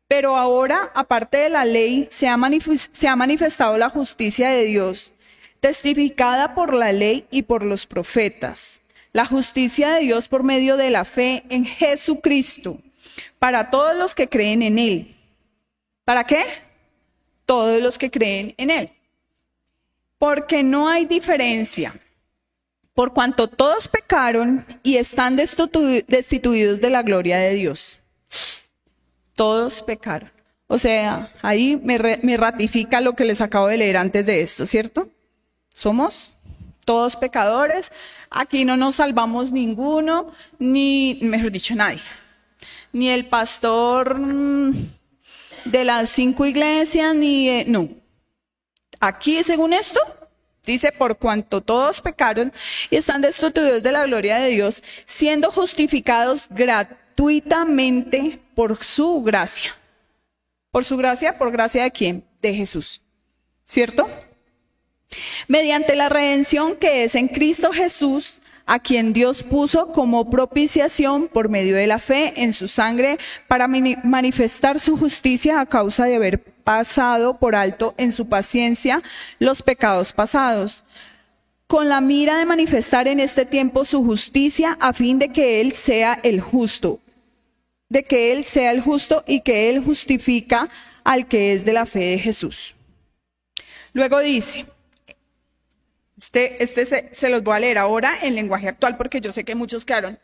pero 0.06 0.36
ahora, 0.36 0.92
aparte 0.94 1.38
de 1.38 1.48
la 1.48 1.64
ley, 1.64 2.06
se 2.08 2.28
ha, 2.28 2.36
manifestado 2.36 3.76
la 3.76 3.90
justicia 3.90 4.50
de 4.50 4.62
Dios, 4.62 5.12
testificada 5.58 6.54
por 6.54 6.72
la 6.72 6.92
ley 6.92 7.26
y 7.32 7.42
por 7.42 7.64
los 7.64 7.84
profetas. 7.84 8.80
La 9.12 9.26
justicia 9.26 9.94
de 9.94 10.02
Dios 10.02 10.28
por 10.28 10.44
medio 10.44 10.76
de 10.76 10.90
la 10.90 11.04
fe 11.04 11.42
en 11.48 11.64
Jesucristo, 11.64 12.78
para 13.40 13.70
todos 13.70 13.96
los 13.96 14.14
que 14.14 14.28
creen 14.28 14.62
en 14.62 14.78
Él. 14.78 15.16
¿Para 16.04 16.22
qué? 16.22 16.44
Todos 17.44 17.82
los 17.82 17.98
que 17.98 18.08
creen 18.08 18.54
en 18.56 18.70
Él. 18.70 18.92
Porque 20.16 20.62
no 20.62 20.88
hay 20.88 21.06
diferencia 21.06 21.92
por 22.98 23.12
cuanto 23.12 23.46
todos 23.46 23.86
pecaron 23.86 24.66
y 24.82 24.96
están 24.96 25.36
destituidos 25.36 26.80
de 26.80 26.90
la 26.90 27.04
gloria 27.04 27.38
de 27.38 27.54
Dios. 27.54 28.00
Todos 29.36 29.84
pecaron. 29.84 30.32
O 30.66 30.78
sea, 30.78 31.32
ahí 31.40 31.80
me, 31.84 32.18
me, 32.24 32.36
ratifica 32.36 33.00
lo 33.00 33.12
que 33.12 33.24
les 33.24 33.40
acabo 33.40 33.68
de 33.68 33.76
leer 33.76 33.98
antes 33.98 34.26
de 34.26 34.42
esto, 34.42 34.66
¿cierto? 34.66 35.08
Somos 35.72 36.32
todos 36.84 37.14
pecadores, 37.14 37.92
aquí 38.30 38.64
no 38.64 38.76
nos 38.76 38.96
salvamos 38.96 39.52
ninguno, 39.52 40.32
ni, 40.58 41.20
mejor 41.22 41.52
dicho, 41.52 41.76
nadie. 41.76 42.02
Ni 42.92 43.10
el 43.10 43.26
pastor 43.26 44.18
mm, 44.18 44.72
de 45.66 45.84
las 45.84 46.10
cinco 46.10 46.46
iglesias, 46.46 47.14
ni... 47.14 47.48
Eh, 47.48 47.64
no. 47.68 47.90
Aquí, 48.98 49.44
según 49.44 49.72
esto, 49.72 50.00
Dice, 50.68 50.92
por 50.92 51.16
cuanto 51.16 51.62
todos 51.62 52.02
pecaron 52.02 52.52
y 52.90 52.96
están 52.96 53.22
destituidos 53.22 53.82
de 53.82 53.90
la 53.90 54.04
gloria 54.04 54.36
de 54.38 54.50
Dios, 54.50 54.82
siendo 55.06 55.50
justificados 55.50 56.46
gratuitamente 56.50 58.38
por 58.54 58.84
su 58.84 59.22
gracia. 59.22 59.74
¿Por 60.70 60.84
su 60.84 60.98
gracia? 60.98 61.38
¿Por 61.38 61.52
gracia 61.52 61.84
de 61.84 61.90
quién? 61.90 62.22
De 62.42 62.52
Jesús. 62.52 63.00
¿Cierto? 63.64 64.10
Mediante 65.46 65.96
la 65.96 66.10
redención 66.10 66.76
que 66.76 67.04
es 67.04 67.14
en 67.14 67.28
Cristo 67.28 67.72
Jesús, 67.72 68.42
a 68.68 68.78
quien 68.78 69.12
Dios 69.14 69.42
puso 69.42 69.90
como 69.92 70.30
propiciación 70.30 71.26
por 71.28 71.48
medio 71.48 71.74
de 71.74 71.86
la 71.86 71.98
fe 71.98 72.34
en 72.36 72.52
su 72.52 72.68
sangre 72.68 73.18
para 73.48 73.66
manifestar 73.66 74.78
su 74.78 74.96
justicia 74.96 75.60
a 75.60 75.66
causa 75.66 76.04
de 76.04 76.16
haber 76.16 76.44
pasado 76.62 77.38
por 77.38 77.56
alto 77.56 77.94
en 77.96 78.12
su 78.12 78.28
paciencia 78.28 79.02
los 79.38 79.62
pecados 79.62 80.12
pasados, 80.12 80.84
con 81.66 81.88
la 81.88 82.02
mira 82.02 82.36
de 82.36 82.44
manifestar 82.44 83.08
en 83.08 83.20
este 83.20 83.46
tiempo 83.46 83.86
su 83.86 84.04
justicia 84.04 84.76
a 84.80 84.92
fin 84.92 85.18
de 85.18 85.30
que 85.30 85.62
Él 85.62 85.72
sea 85.72 86.20
el 86.22 86.42
justo, 86.42 87.00
de 87.88 88.04
que 88.04 88.32
Él 88.32 88.44
sea 88.44 88.70
el 88.70 88.82
justo 88.82 89.24
y 89.26 89.40
que 89.40 89.70
Él 89.70 89.82
justifica 89.82 90.68
al 91.04 91.26
que 91.26 91.54
es 91.54 91.64
de 91.64 91.72
la 91.72 91.86
fe 91.86 92.00
de 92.00 92.18
Jesús. 92.18 92.76
Luego 93.94 94.18
dice, 94.18 94.66
este, 96.18 96.62
este 96.62 97.12
se, 97.12 97.28
los 97.30 97.42
voy 97.42 97.56
a 97.56 97.60
leer 97.60 97.78
ahora 97.78 98.18
en 98.22 98.34
lenguaje 98.34 98.68
actual 98.68 98.96
porque 98.96 99.20
yo 99.20 99.32
sé 99.32 99.44
que 99.44 99.54
muchos 99.54 99.84
quedaron. 99.84 100.18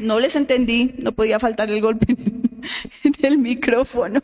No 0.00 0.18
les 0.18 0.34
entendí, 0.34 0.94
no 0.98 1.12
podía 1.12 1.38
faltar 1.38 1.70
el 1.70 1.80
golpe 1.80 2.06
en 3.04 3.14
el 3.22 3.38
micrófono. 3.38 4.20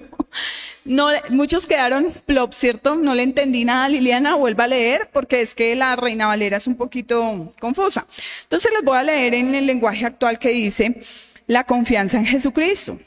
No, 0.84 1.08
muchos 1.30 1.66
quedaron 1.66 2.12
plop, 2.26 2.52
¿cierto? 2.52 2.96
No 2.96 3.14
le 3.14 3.22
entendí 3.22 3.64
nada 3.64 3.88
Liliana, 3.88 4.34
vuelva 4.34 4.64
a 4.64 4.68
leer 4.68 5.08
porque 5.12 5.40
es 5.40 5.54
que 5.54 5.74
la 5.76 5.96
Reina 5.96 6.26
Valera 6.26 6.56
es 6.56 6.66
un 6.66 6.76
poquito 6.76 7.52
confusa. 7.60 8.06
Entonces 8.42 8.72
les 8.72 8.82
voy 8.82 8.96
a 8.96 9.02
leer 9.02 9.34
en 9.34 9.54
el 9.54 9.66
lenguaje 9.66 10.04
actual 10.04 10.38
que 10.38 10.50
dice 10.50 11.00
la 11.46 11.64
confianza 11.64 12.18
en 12.18 12.26
Jesucristo. 12.26 12.98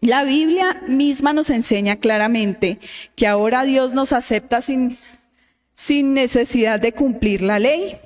La 0.00 0.24
Biblia 0.24 0.82
misma 0.86 1.32
nos 1.32 1.50
enseña 1.50 1.96
claramente 1.96 2.78
que 3.14 3.26
ahora 3.26 3.64
Dios 3.64 3.94
nos 3.94 4.12
acepta 4.12 4.60
sin 4.60 4.98
sin 5.76 6.14
necesidad 6.14 6.80
de 6.80 6.92
cumplir 6.92 7.42
la 7.42 7.58
ley. 7.58 7.98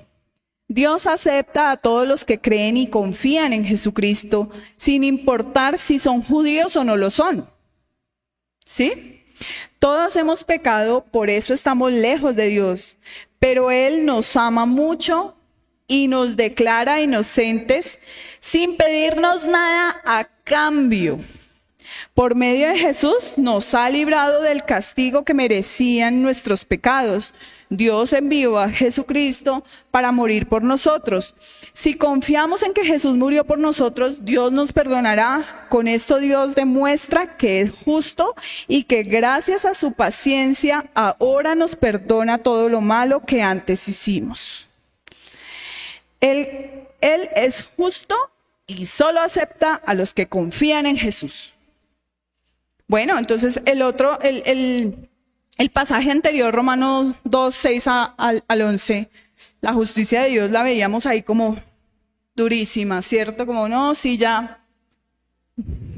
Dios 0.66 1.06
acepta 1.06 1.70
a 1.70 1.76
todos 1.76 2.06
los 2.06 2.24
que 2.24 2.40
creen 2.40 2.76
y 2.76 2.88
confían 2.88 3.52
en 3.52 3.64
Jesucristo, 3.64 4.50
sin 4.76 5.04
importar 5.04 5.78
si 5.78 5.98
son 5.98 6.20
judíos 6.20 6.74
o 6.76 6.84
no 6.84 6.96
lo 6.96 7.10
son. 7.10 7.48
¿Sí? 8.66 9.24
Todos 9.78 10.16
hemos 10.16 10.42
pecado, 10.44 11.04
por 11.10 11.30
eso 11.30 11.54
estamos 11.54 11.92
lejos 11.92 12.34
de 12.36 12.48
Dios, 12.48 12.98
pero 13.38 13.70
Él 13.70 14.04
nos 14.04 14.36
ama 14.36 14.66
mucho 14.66 15.36
y 15.86 16.08
nos 16.08 16.36
declara 16.36 17.00
inocentes 17.00 18.00
sin 18.40 18.76
pedirnos 18.76 19.44
nada 19.46 20.00
a 20.04 20.24
cambio. 20.44 21.20
Por 22.14 22.34
medio 22.34 22.68
de 22.68 22.78
Jesús 22.78 23.34
nos 23.36 23.74
ha 23.74 23.88
librado 23.90 24.42
del 24.42 24.64
castigo 24.64 25.24
que 25.24 25.34
merecían 25.34 26.20
nuestros 26.20 26.64
pecados 26.64 27.32
Dios 27.70 28.12
envió 28.12 28.58
a 28.58 28.68
Jesucristo 28.68 29.64
para 29.92 30.10
morir 30.10 30.48
por 30.48 30.62
nosotros. 30.62 31.36
Si 31.72 31.94
confiamos 31.94 32.64
en 32.64 32.74
que 32.74 32.84
Jesús 32.84 33.16
murió 33.16 33.44
por 33.44 33.60
nosotros, 33.60 34.24
Dios 34.24 34.50
nos 34.50 34.72
perdonará. 34.72 35.66
Con 35.70 35.86
esto 35.86 36.18
Dios 36.18 36.56
demuestra 36.56 37.36
que 37.36 37.60
es 37.60 37.72
justo 37.72 38.34
y 38.66 38.84
que 38.84 39.04
gracias 39.04 39.64
a 39.64 39.74
su 39.74 39.92
paciencia 39.92 40.90
ahora 40.94 41.54
nos 41.54 41.76
perdona 41.76 42.38
todo 42.38 42.68
lo 42.68 42.80
malo 42.80 43.24
que 43.24 43.40
antes 43.40 43.88
hicimos. 43.88 44.66
Él, 46.20 46.88
es 47.00 47.70
justo 47.76 48.16
y 48.66 48.86
solo 48.86 49.20
acepta 49.20 49.74
a 49.74 49.94
los 49.94 50.12
que 50.12 50.26
confían 50.26 50.86
en 50.86 50.96
Jesús. 50.96 51.54
Bueno, 52.88 53.16
entonces 53.16 53.62
el 53.64 53.80
otro, 53.82 54.18
el, 54.20 54.42
el 54.44 55.09
el 55.60 55.68
pasaje 55.68 56.10
anterior, 56.10 56.54
Romanos 56.54 57.14
2, 57.24 57.54
6 57.54 57.86
al, 57.86 58.42
11, 58.48 59.10
la 59.60 59.74
justicia 59.74 60.22
de 60.22 60.30
Dios 60.30 60.50
la 60.50 60.62
veíamos 60.62 61.04
ahí 61.04 61.22
como 61.22 61.54
durísima, 62.34 63.02
¿cierto? 63.02 63.44
Como 63.44 63.68
no, 63.68 63.92
si 63.92 64.16
ya 64.16 64.64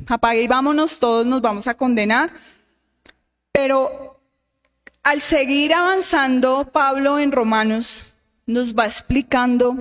apague 0.08 0.42
y 0.42 0.48
vámonos, 0.48 0.98
todos 0.98 1.24
nos 1.26 1.40
vamos 1.40 1.68
a 1.68 1.74
condenar. 1.74 2.32
Pero 3.52 4.20
al 5.04 5.22
seguir 5.22 5.72
avanzando, 5.74 6.68
Pablo 6.72 7.20
en 7.20 7.30
Romanos 7.30 8.14
nos 8.46 8.74
va 8.74 8.86
explicando 8.86 9.76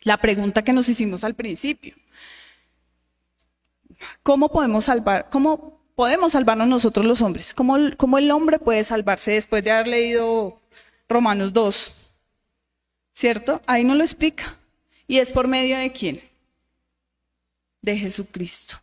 la 0.00 0.16
pregunta 0.16 0.64
que 0.64 0.72
nos 0.72 0.88
hicimos 0.88 1.24
al 1.24 1.34
principio. 1.34 1.94
¿Cómo 4.22 4.50
podemos 4.50 4.86
salvar? 4.86 5.28
¿Cómo 5.28 5.81
podemos 6.02 6.32
salvarnos 6.32 6.66
nosotros 6.66 7.06
los 7.06 7.20
hombres. 7.20 7.54
¿Cómo, 7.54 7.76
¿Cómo, 7.96 8.18
el 8.18 8.28
hombre 8.32 8.58
puede 8.58 8.82
salvarse 8.82 9.30
después 9.30 9.62
de 9.62 9.70
haber 9.70 9.86
leído 9.86 10.60
Romanos 11.08 11.52
2? 11.52 11.94
¿Cierto? 13.12 13.62
Ahí 13.68 13.84
no 13.84 13.94
lo 13.94 14.02
explica. 14.02 14.56
¿Y 15.06 15.18
es 15.18 15.30
por 15.30 15.46
medio 15.46 15.78
de 15.78 15.92
quién? 15.92 16.20
De 17.82 17.96
Jesucristo. 17.96 18.80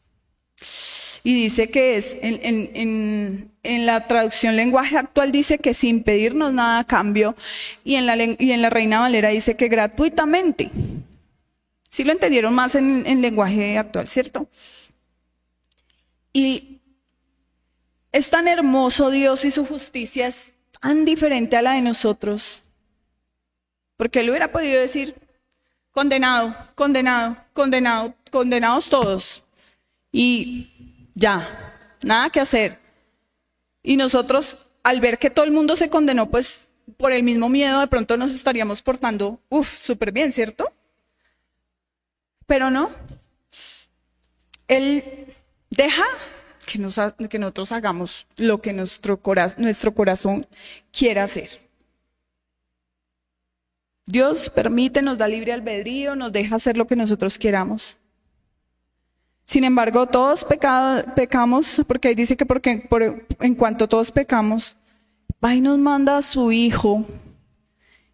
Y 1.26 1.34
dice 1.34 1.70
que 1.70 1.98
es, 1.98 2.18
en, 2.22 2.40
en, 2.74 3.52
en, 3.64 3.86
la 3.86 4.08
traducción 4.08 4.56
lenguaje 4.56 4.98
actual 4.98 5.34
dice 5.34 5.58
que 5.58 5.74
sin 5.74 6.04
pedirnos 6.04 6.54
nada 6.54 6.80
a 6.80 6.88
cambio, 6.88 7.36
y 7.84 7.96
en 7.96 8.06
la, 8.06 8.16
y 8.16 8.52
en 8.54 8.62
la 8.62 8.70
Reina 8.70 9.02
Valera 9.02 9.28
dice 9.28 9.58
que 9.58 9.68
gratuitamente. 9.68 10.72
Sí 11.90 12.06
lo 12.06 12.14
entendieron 12.14 12.56
más 12.56 12.76
en, 12.76 13.06
en 13.06 13.22
lenguaje 13.22 13.78
actual, 13.78 14.08
¿cierto? 14.08 14.48
Y 16.32 16.79
es 18.12 18.30
tan 18.30 18.48
hermoso 18.48 19.12
Dios 19.12 19.46
y 19.46 19.52
su 19.52 19.66
justicia 19.66 20.28
es 20.28 20.54
tan 20.80 21.06
diferente 21.06 21.56
a 21.56 21.62
la 21.62 21.74
de 21.74 21.82
nosotros. 21.82 22.64
Porque 23.98 24.22
él 24.22 24.30
hubiera 24.30 24.52
podido 24.52 24.80
decir, 24.80 25.16
condenado, 25.92 26.56
condenado, 26.76 27.38
condenado, 27.54 28.16
condenados 28.32 28.90
todos. 28.90 29.44
Y 30.12 31.10
ya, 31.14 31.78
nada 32.02 32.30
que 32.30 32.40
hacer. 32.40 32.80
Y 33.84 33.98
nosotros, 33.98 34.58
al 34.84 35.02
ver 35.02 35.20
que 35.20 35.30
todo 35.30 35.46
el 35.46 35.52
mundo 35.52 35.76
se 35.76 35.90
condenó, 35.90 36.30
pues 36.30 36.68
por 36.98 37.12
el 37.12 37.24
mismo 37.24 37.50
miedo 37.50 37.80
de 37.80 37.88
pronto 37.88 38.18
nos 38.18 38.32
estaríamos 38.32 38.82
portando, 38.82 39.40
uff, 39.50 39.78
súper 39.78 40.12
bien, 40.12 40.32
¿cierto? 40.32 40.72
Pero 42.48 42.72
no. 42.72 42.90
Él 44.68 45.28
deja 45.70 46.04
que, 47.30 47.40
nosotros 47.40 47.72
hagamos 47.72 48.28
lo 48.38 48.62
que 48.62 48.74
nuestro, 48.74 49.20
nuestro 49.58 49.94
corazón 49.94 50.46
quiera 50.92 51.24
hacer. 51.24 51.50
Dios 54.06 54.50
permite, 54.50 55.02
nos 55.02 55.18
da 55.18 55.28
libre 55.28 55.54
albedrío, 55.54 56.16
nos 56.16 56.32
deja 56.32 56.56
hacer 56.56 56.78
lo 56.78 56.88
que 56.88 56.96
nosotros 56.96 57.38
queramos. 57.38 57.98
Sin 59.46 59.64
embargo, 59.64 60.06
todos 60.08 60.46
pecamos, 61.16 61.82
porque 61.88 62.10
ahí 62.10 62.16
dice 62.16 62.38
que 62.38 62.46
porque 62.46 62.88
en 63.40 63.56
cuanto 63.56 63.88
todos 63.88 64.12
pecamos, 64.12 64.78
y 65.42 65.62
nos 65.62 65.78
manda 65.78 66.18
a 66.18 66.22
su 66.22 66.52
Hijo, 66.52 67.06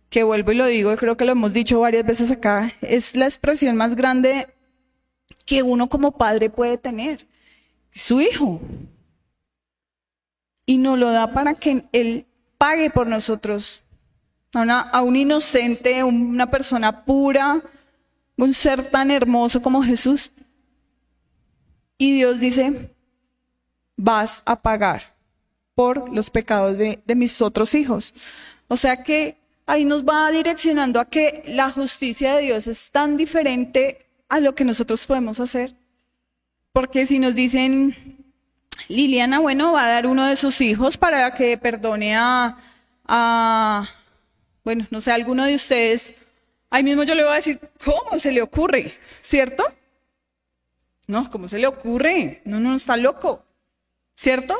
que 0.09 0.23
vuelvo 0.23 0.51
y 0.51 0.55
lo 0.55 0.65
digo, 0.67 0.95
creo 0.95 1.17
que 1.17 1.25
lo 1.25 1.33
hemos 1.33 1.51
dicho 1.51 1.79
varias 1.79 2.05
veces 2.05 2.31
acá, 2.31 2.71
es 2.81 3.15
la 3.15 3.25
expresión 3.25 3.75
más 3.75 3.95
grande 3.95 4.47
que 5.45 5.63
uno 5.63 5.89
como 5.89 6.17
padre 6.17 6.49
puede 6.49 6.77
tener, 6.77 7.27
su 7.95 8.21
Hijo. 8.21 8.61
Y 10.67 10.77
nos 10.77 10.99
lo 10.99 11.11
da 11.11 11.33
para 11.33 11.55
que 11.55 11.85
Él 11.91 12.27
pague 12.57 12.91
por 12.91 13.07
nosotros, 13.07 13.81
a, 14.53 14.81
a 14.81 15.01
un 15.01 15.15
inocente, 15.15 16.03
una 16.03 16.51
persona 16.51 17.05
pura, 17.05 17.63
un 18.37 18.53
ser 18.53 18.89
tan 18.91 19.09
hermoso 19.09 19.61
como 19.61 19.81
Jesús. 19.81 20.31
Y 21.97 22.13
Dios 22.13 22.39
dice, 22.39 22.91
vas 23.95 24.43
a 24.45 24.61
pagar 24.61 25.15
por 25.73 26.11
los 26.13 26.29
pecados 26.29 26.77
de, 26.77 27.01
mis 27.15 27.41
otros 27.41 27.75
hijos. 27.75 28.13
O 28.67 28.77
sea 28.77 29.03
que 29.03 29.37
ahí 29.65 29.85
nos 29.85 30.03
va 30.03 30.31
direccionando 30.31 30.99
a 30.99 31.05
que 31.05 31.43
la 31.47 31.71
justicia 31.71 32.35
de 32.35 32.43
Dios 32.43 32.67
es 32.67 32.91
tan 32.91 33.17
diferente 33.17 34.07
a 34.29 34.39
lo 34.39 34.55
que 34.55 34.65
nosotros 34.65 35.05
podemos 35.05 35.39
hacer. 35.39 35.75
Porque 36.75 37.07
si 37.07 37.19
nos 37.19 37.35
dicen, 37.35 37.95
Liliana, 38.89 39.39
bueno, 39.39 39.71
va 39.71 39.85
a 39.85 39.87
dar 39.87 40.07
uno 40.07 40.25
de 40.25 40.35
sus 40.35 40.59
hijos 40.59 40.97
para 40.97 41.33
que 41.33 41.57
perdone 41.57 42.17
a, 42.17 42.57
a 43.05 43.89
bueno, 44.61 44.85
no 44.89 44.99
sé, 44.99 45.13
alguno 45.13 45.45
de 45.45 45.55
ustedes, 45.55 46.15
ahí 46.69 46.83
mismo 46.83 47.03
yo 47.03 47.15
le 47.15 47.23
voy 47.23 47.31
a 47.31 47.35
decir, 47.35 47.61
¿cómo 47.81 48.19
se 48.19 48.33
le 48.33 48.41
ocurre? 48.41 48.93
¿Cierto? 49.21 49.63
No, 51.07 51.31
¿cómo 51.31 51.47
se 51.47 51.59
le 51.59 51.67
ocurre? 51.67 52.41
No, 52.43 52.59
no, 52.59 52.75
está 52.75 52.97
loco. 52.97 53.41
¿Cierto? 54.13 54.53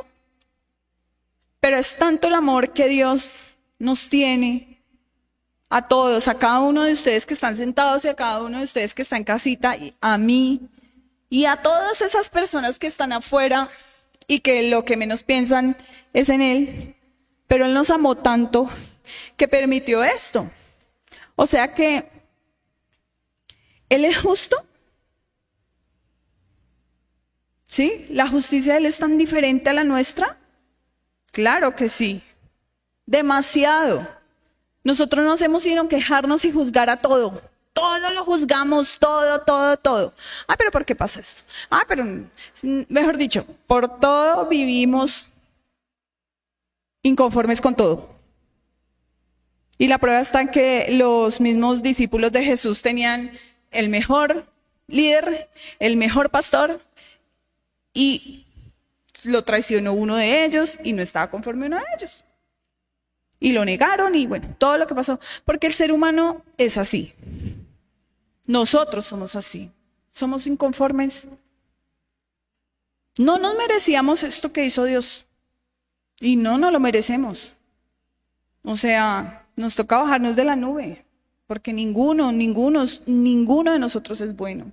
Pero 1.59 1.75
es 1.75 1.97
tanto 1.97 2.29
el 2.29 2.35
amor 2.35 2.71
que 2.71 2.87
Dios 2.87 3.39
nos 3.77 4.07
tiene 4.07 4.79
a 5.67 5.89
todos, 5.89 6.29
a 6.29 6.39
cada 6.39 6.61
uno 6.61 6.83
de 6.83 6.93
ustedes 6.93 7.25
que 7.25 7.33
están 7.33 7.57
sentados 7.57 8.05
y 8.05 8.07
a 8.07 8.15
cada 8.15 8.41
uno 8.41 8.59
de 8.59 8.63
ustedes 8.63 8.93
que 8.93 9.01
está 9.01 9.17
en 9.17 9.25
casita, 9.25 9.75
y 9.75 9.93
a 9.99 10.17
mí 10.17 10.69
y 11.29 11.45
a 11.45 11.57
todas 11.57 12.01
esas 12.01 12.29
personas 12.29 12.79
que 12.79 12.87
están 12.87 13.11
afuera 13.11 13.69
y 14.27 14.39
que 14.39 14.69
lo 14.69 14.85
que 14.85 14.97
menos 14.97 15.23
piensan 15.23 15.77
es 16.13 16.29
en 16.29 16.41
Él. 16.41 16.95
Pero 17.47 17.65
Él 17.65 17.73
nos 17.73 17.89
amó 17.89 18.15
tanto 18.15 18.69
que 19.37 19.47
permitió 19.47 20.03
esto. 20.03 20.49
O 21.35 21.47
sea 21.47 21.73
que 21.73 22.09
Él 23.89 24.05
es 24.05 24.17
justo. 24.17 24.57
¿Sí? 27.67 28.05
¿La 28.09 28.27
justicia 28.27 28.73
de 28.73 28.79
Él 28.79 28.85
es 28.85 28.97
tan 28.97 29.17
diferente 29.17 29.69
a 29.69 29.73
la 29.73 29.83
nuestra? 29.83 30.37
Claro 31.31 31.75
que 31.75 31.89
sí. 31.89 32.23
Demasiado. 33.05 34.07
Nosotros 34.83 35.25
no 35.25 35.33
hacemos 35.33 35.63
sino 35.63 35.89
quejarnos 35.89 36.45
y 36.45 36.51
juzgar 36.51 36.89
a 36.89 36.97
todo. 36.97 37.41
Todo 37.75 38.09
lo 38.13 38.23
juzgamos, 38.23 38.97
todo, 38.99 39.41
todo, 39.41 39.75
todo. 39.75 40.13
Ah, 40.47 40.55
pero 40.57 40.71
¿por 40.71 40.85
qué 40.85 40.95
pasa 40.95 41.19
esto? 41.19 41.43
Ah, 41.69 41.83
pero, 41.85 42.05
mejor 42.87 43.17
dicho, 43.17 43.45
por 43.67 43.99
todo 43.99 44.47
vivimos 44.47 45.27
inconformes 47.03 47.59
con 47.59 47.75
todo. 47.75 48.15
Y 49.77 49.87
la 49.87 49.97
prueba 49.97 50.21
está 50.21 50.39
en 50.39 50.47
que 50.47 50.87
los 50.91 51.41
mismos 51.41 51.83
discípulos 51.83 52.31
de 52.31 52.45
Jesús 52.45 52.81
tenían 52.81 53.37
el 53.71 53.89
mejor 53.89 54.45
líder, 54.87 55.49
el 55.79 55.97
mejor 55.97 56.29
pastor, 56.29 56.81
y 57.93 58.45
lo 59.23 59.43
traicionó 59.43 59.91
uno 59.91 60.15
de 60.15 60.45
ellos 60.45 60.79
y 60.81 60.93
no 60.93 61.01
estaba 61.01 61.29
conforme 61.29 61.65
uno 61.65 61.75
de 61.75 61.83
ellos. 61.97 62.23
Y 63.37 63.51
lo 63.51 63.65
negaron 63.65 64.15
y 64.15 64.27
bueno, 64.27 64.55
todo 64.57 64.77
lo 64.77 64.87
que 64.87 64.95
pasó. 64.95 65.19
Porque 65.43 65.67
el 65.67 65.73
ser 65.73 65.91
humano 65.91 66.41
es 66.57 66.77
así. 66.77 67.13
Nosotros 68.47 69.05
somos 69.05 69.35
así. 69.35 69.71
Somos 70.11 70.47
inconformes. 70.47 71.27
No 73.17 73.37
nos 73.37 73.55
merecíamos 73.55 74.23
esto 74.23 74.51
que 74.51 74.65
hizo 74.65 74.83
Dios. 74.83 75.25
Y 76.19 76.35
no 76.35 76.57
nos 76.57 76.71
lo 76.71 76.79
merecemos. 76.79 77.51
O 78.63 78.77
sea, 78.77 79.45
nos 79.55 79.75
toca 79.75 79.97
bajarnos 79.97 80.35
de 80.35 80.43
la 80.43 80.55
nube. 80.55 81.05
Porque 81.47 81.73
ninguno, 81.73 82.31
ninguno, 82.31 82.85
ninguno 83.05 83.71
de 83.71 83.79
nosotros 83.79 84.21
es 84.21 84.35
bueno. 84.35 84.71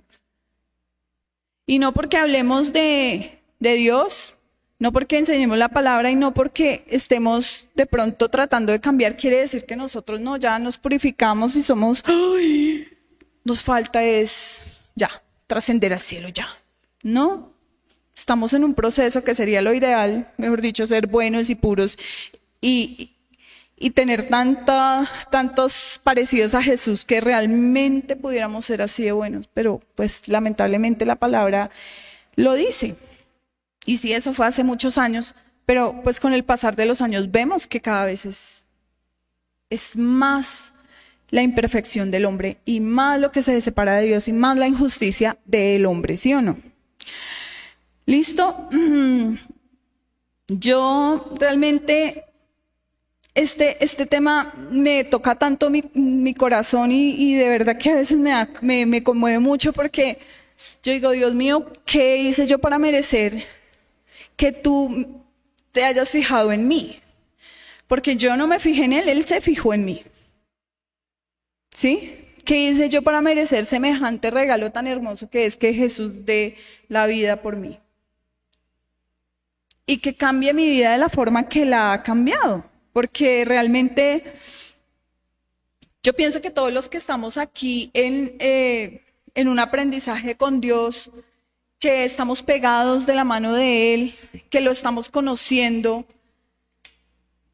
Y 1.65 1.79
no 1.79 1.93
porque 1.93 2.17
hablemos 2.17 2.73
de, 2.73 3.39
de 3.59 3.73
Dios, 3.75 4.35
no 4.79 4.91
porque 4.91 5.17
enseñemos 5.17 5.57
la 5.57 5.69
palabra 5.69 6.11
y 6.11 6.15
no 6.15 6.33
porque 6.33 6.83
estemos 6.87 7.67
de 7.75 7.85
pronto 7.85 8.27
tratando 8.29 8.71
de 8.71 8.81
cambiar, 8.81 9.15
quiere 9.15 9.37
decir 9.37 9.65
que 9.65 9.77
nosotros 9.77 10.19
no, 10.19 10.35
ya 10.35 10.59
nos 10.59 10.77
purificamos 10.77 11.55
y 11.55 11.63
somos. 11.63 12.03
Nos 13.43 13.63
falta 13.63 14.03
es, 14.03 14.79
ya, 14.95 15.09
trascender 15.47 15.93
al 15.93 15.99
cielo 15.99 16.29
ya. 16.29 16.47
No, 17.03 17.53
estamos 18.15 18.53
en 18.53 18.63
un 18.63 18.73
proceso 18.73 19.23
que 19.23 19.35
sería 19.35 19.61
lo 19.61 19.73
ideal, 19.73 20.31
mejor 20.37 20.61
dicho, 20.61 20.87
ser 20.87 21.07
buenos 21.07 21.49
y 21.49 21.55
puros 21.55 21.97
y, 22.61 23.13
y 23.77 23.89
tener 23.91 24.29
tantos 24.29 25.99
parecidos 26.03 26.53
a 26.53 26.63
Jesús 26.63 27.03
que 27.03 27.19
realmente 27.19 28.15
pudiéramos 28.15 28.65
ser 28.65 28.81
así 28.81 29.03
de 29.03 29.11
buenos. 29.11 29.49
Pero 29.53 29.81
pues 29.95 30.27
lamentablemente 30.27 31.05
la 31.05 31.15
palabra 31.15 31.69
lo 32.35 32.53
dice. 32.53 32.95
Y 33.85 33.97
sí, 33.97 34.13
eso 34.13 34.33
fue 34.33 34.47
hace 34.47 34.63
muchos 34.63 34.97
años, 34.97 35.35
pero 35.65 36.01
pues 36.03 36.19
con 36.19 36.33
el 36.33 36.43
pasar 36.43 36.75
de 36.75 36.85
los 36.85 37.01
años 37.01 37.31
vemos 37.31 37.67
que 37.67 37.81
cada 37.81 38.05
vez 38.05 38.25
es, 38.25 38.67
es 39.69 39.97
más 39.97 40.73
la 41.33 41.41
imperfección 41.41 42.11
del 42.11 42.25
hombre 42.25 42.57
y 42.63 42.79
más 42.79 43.19
lo 43.19 43.31
que 43.31 43.41
se 43.41 43.59
separa 43.59 43.95
de 43.95 44.05
Dios 44.05 44.27
y 44.27 44.33
más 44.33 44.55
la 44.55 44.67
injusticia 44.67 45.35
del 45.45 45.87
hombre, 45.87 46.15
¿sí 46.15 46.33
o 46.33 46.41
no? 46.43 46.59
¿Listo? 48.05 48.69
Yo 50.47 51.33
realmente, 51.39 52.25
este, 53.33 53.83
este 53.83 54.05
tema 54.05 54.53
me 54.69 55.03
toca 55.05 55.33
tanto 55.33 55.71
mi, 55.71 55.83
mi 55.95 56.35
corazón 56.35 56.91
y, 56.91 57.33
de 57.33 57.49
verdad 57.49 57.77
que 57.77 57.89
a 57.89 57.95
veces 57.95 58.19
me, 58.19 58.31
me, 58.61 58.85
me 58.85 59.03
conmueve 59.03 59.39
mucho 59.39 59.73
porque 59.73 60.19
yo 60.83 60.91
digo, 60.93 61.09
Dios 61.11 61.33
mío, 61.33 61.65
¿qué 61.83 62.17
hice 62.17 62.45
yo 62.45 62.59
para 62.59 62.77
merecer 62.77 63.43
que 64.35 64.51
tú 64.51 65.23
te 65.73 65.83
hayas 65.83 66.09
fijado 66.09 66.51
en 66.51 66.67
mí. 66.67 66.99
Porque 67.87 68.15
yo 68.15 68.37
no 68.37 68.47
me 68.47 68.59
fijé 68.59 68.85
en 68.85 68.93
él, 68.93 69.09
él 69.09 69.25
se 69.25 69.41
fijó 69.41 69.73
en 69.73 69.83
mí. 69.83 70.03
¿Sí? 71.73 72.19
¿Qué 72.45 72.57
hice 72.57 72.89
yo 72.89 73.01
para 73.01 73.21
merecer 73.21 73.65
semejante 73.65 74.29
regalo 74.29 74.71
tan 74.71 74.87
hermoso 74.87 75.29
que 75.29 75.45
es 75.45 75.55
que 75.55 75.73
Jesús 75.73 76.25
dé 76.25 76.57
la 76.89 77.07
vida 77.07 77.41
por 77.41 77.55
mí? 77.55 77.79
Y 79.85 79.97
que 79.97 80.15
cambie 80.15 80.53
mi 80.53 80.67
vida 80.69 80.91
de 80.91 80.97
la 80.97 81.09
forma 81.09 81.47
que 81.47 81.65
la 81.65 81.93
ha 81.93 82.03
cambiado. 82.03 82.65
Porque 82.91 83.43
realmente 83.45 84.23
yo 86.03 86.13
pienso 86.13 86.41
que 86.41 86.51
todos 86.51 86.71
los 86.71 86.89
que 86.89 86.97
estamos 86.97 87.37
aquí 87.37 87.89
en, 87.93 88.35
eh, 88.39 89.03
en 89.35 89.47
un 89.47 89.59
aprendizaje 89.59 90.35
con 90.35 90.61
Dios, 90.61 91.11
que 91.79 92.05
estamos 92.05 92.43
pegados 92.43 93.05
de 93.05 93.15
la 93.15 93.23
mano 93.23 93.53
de 93.53 93.93
Él, 93.93 94.15
que 94.49 94.61
lo 94.61 94.71
estamos 94.71 95.09
conociendo. 95.09 96.05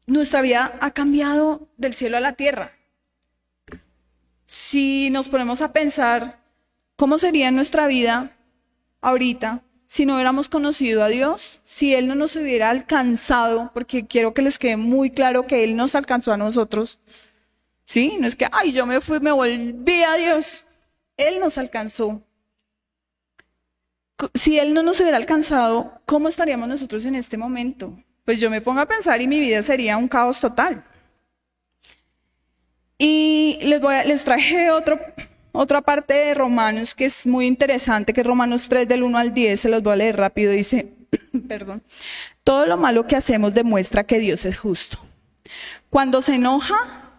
Nuestra 0.06 0.42
vida 0.42 0.78
ha 0.80 0.90
cambiado 0.92 1.68
del 1.76 1.94
cielo 1.94 2.16
a 2.16 2.20
la 2.20 2.34
tierra. 2.34 2.79
Si 4.50 5.10
nos 5.10 5.28
ponemos 5.28 5.60
a 5.60 5.72
pensar 5.72 6.40
cómo 6.96 7.18
sería 7.18 7.52
nuestra 7.52 7.86
vida 7.86 8.36
ahorita 9.00 9.62
si 9.86 10.06
no 10.06 10.14
hubiéramos 10.14 10.48
conocido 10.48 11.04
a 11.04 11.08
Dios, 11.08 11.60
si 11.62 11.94
Él 11.94 12.08
no 12.08 12.16
nos 12.16 12.34
hubiera 12.34 12.68
alcanzado, 12.70 13.70
porque 13.72 14.08
quiero 14.08 14.34
que 14.34 14.42
les 14.42 14.58
quede 14.58 14.76
muy 14.76 15.12
claro 15.12 15.46
que 15.46 15.62
Él 15.62 15.76
nos 15.76 15.94
alcanzó 15.94 16.32
a 16.32 16.36
nosotros. 16.36 16.98
¿Sí? 17.84 18.16
No 18.18 18.26
es 18.26 18.34
que, 18.34 18.48
ay, 18.50 18.72
yo 18.72 18.86
me 18.86 19.00
fui, 19.00 19.20
me 19.20 19.30
volví 19.30 20.02
a 20.02 20.14
Dios. 20.14 20.64
Él 21.16 21.38
nos 21.38 21.56
alcanzó 21.56 22.20
si 24.34 24.58
Él 24.58 24.74
no 24.74 24.82
nos 24.82 25.00
hubiera 25.00 25.16
alcanzado, 25.16 26.00
¿cómo 26.06 26.28
estaríamos 26.28 26.68
nosotros 26.68 27.04
en 27.04 27.14
este 27.14 27.36
momento? 27.36 27.96
Pues 28.24 28.40
yo 28.40 28.50
me 28.50 28.60
pongo 28.60 28.80
a 28.80 28.86
pensar 28.86 29.22
y 29.22 29.28
mi 29.28 29.38
vida 29.38 29.62
sería 29.62 29.96
un 29.96 30.08
caos 30.08 30.40
total. 30.40 30.84
Y 33.02 33.58
les, 33.62 33.80
voy 33.80 33.94
les 34.06 34.24
traje 34.24 34.68
otra 35.52 35.80
parte 35.80 36.12
de 36.12 36.34
Romanos 36.34 36.94
que 36.94 37.06
es 37.06 37.26
muy 37.26 37.46
interesante, 37.46 38.12
que 38.12 38.20
es 38.20 38.26
Romanos 38.26 38.68
3 38.68 38.86
del 38.86 39.02
1 39.02 39.16
al 39.16 39.32
10, 39.32 39.58
se 39.58 39.70
los 39.70 39.82
voy 39.82 39.94
a 39.94 39.96
leer 39.96 40.18
rápido. 40.18 40.52
Dice, 40.52 40.92
perdón, 41.48 41.82
todo 42.44 42.66
lo 42.66 42.76
malo 42.76 43.06
que 43.06 43.16
hacemos 43.16 43.54
demuestra 43.54 44.04
que 44.04 44.18
Dios 44.18 44.44
es 44.44 44.58
justo. 44.58 44.98
Cuando 45.88 46.20
se 46.20 46.34
enoja 46.34 47.10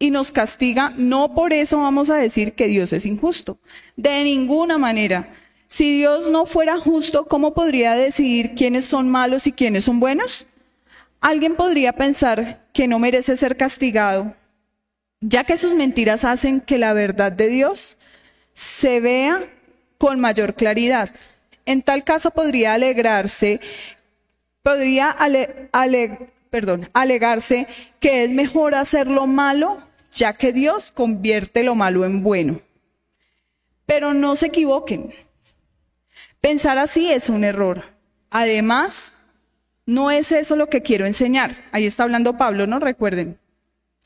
y 0.00 0.10
nos 0.10 0.32
castiga, 0.32 0.92
no 0.96 1.36
por 1.36 1.52
eso 1.52 1.78
vamos 1.78 2.10
a 2.10 2.16
decir 2.16 2.54
que 2.54 2.66
Dios 2.66 2.92
es 2.92 3.06
injusto. 3.06 3.60
De 3.94 4.24
ninguna 4.24 4.76
manera. 4.76 5.32
Si 5.68 5.98
Dios 5.98 6.30
no 6.30 6.46
fuera 6.46 6.78
justo, 6.78 7.26
¿cómo 7.28 7.54
podría 7.54 7.94
decidir 7.94 8.56
quiénes 8.56 8.86
son 8.86 9.08
malos 9.08 9.46
y 9.46 9.52
quiénes 9.52 9.84
son 9.84 10.00
buenos? 10.00 10.46
Alguien 11.20 11.54
podría 11.54 11.92
pensar 11.92 12.66
que 12.72 12.88
no 12.88 12.98
merece 12.98 13.36
ser 13.36 13.56
castigado, 13.56 14.34
ya 15.22 15.44
que 15.44 15.56
sus 15.56 15.72
mentiras 15.72 16.24
hacen 16.24 16.60
que 16.60 16.76
la 16.76 16.92
verdad 16.92 17.32
de 17.32 17.48
Dios 17.48 17.96
se 18.52 19.00
vea 19.00 19.44
con 19.96 20.20
mayor 20.20 20.54
claridad. 20.54 21.10
En 21.64 21.82
tal 21.82 22.04
caso 22.04 22.32
podría 22.32 22.74
alegrarse, 22.74 23.60
podría 24.62 25.16
perdón, 26.50 26.90
alegarse 26.92 27.68
que 28.00 28.24
es 28.24 28.30
mejor 28.30 28.74
hacer 28.74 29.06
lo 29.06 29.26
malo, 29.26 29.82
ya 30.12 30.32
que 30.32 30.52
Dios 30.52 30.90
convierte 30.92 31.62
lo 31.62 31.76
malo 31.76 32.04
en 32.04 32.22
bueno. 32.22 32.60
Pero 33.86 34.12
no 34.12 34.36
se 34.36 34.46
equivoquen. 34.46 35.12
Pensar 36.40 36.78
así 36.78 37.10
es 37.10 37.28
un 37.28 37.44
error. 37.44 37.84
Además, 38.28 39.14
no 39.86 40.10
es 40.10 40.32
eso 40.32 40.56
lo 40.56 40.68
que 40.68 40.82
quiero 40.82 41.06
enseñar. 41.06 41.54
Ahí 41.70 41.86
está 41.86 42.02
hablando 42.02 42.36
Pablo, 42.36 42.66
¿no? 42.66 42.80
Recuerden. 42.80 43.38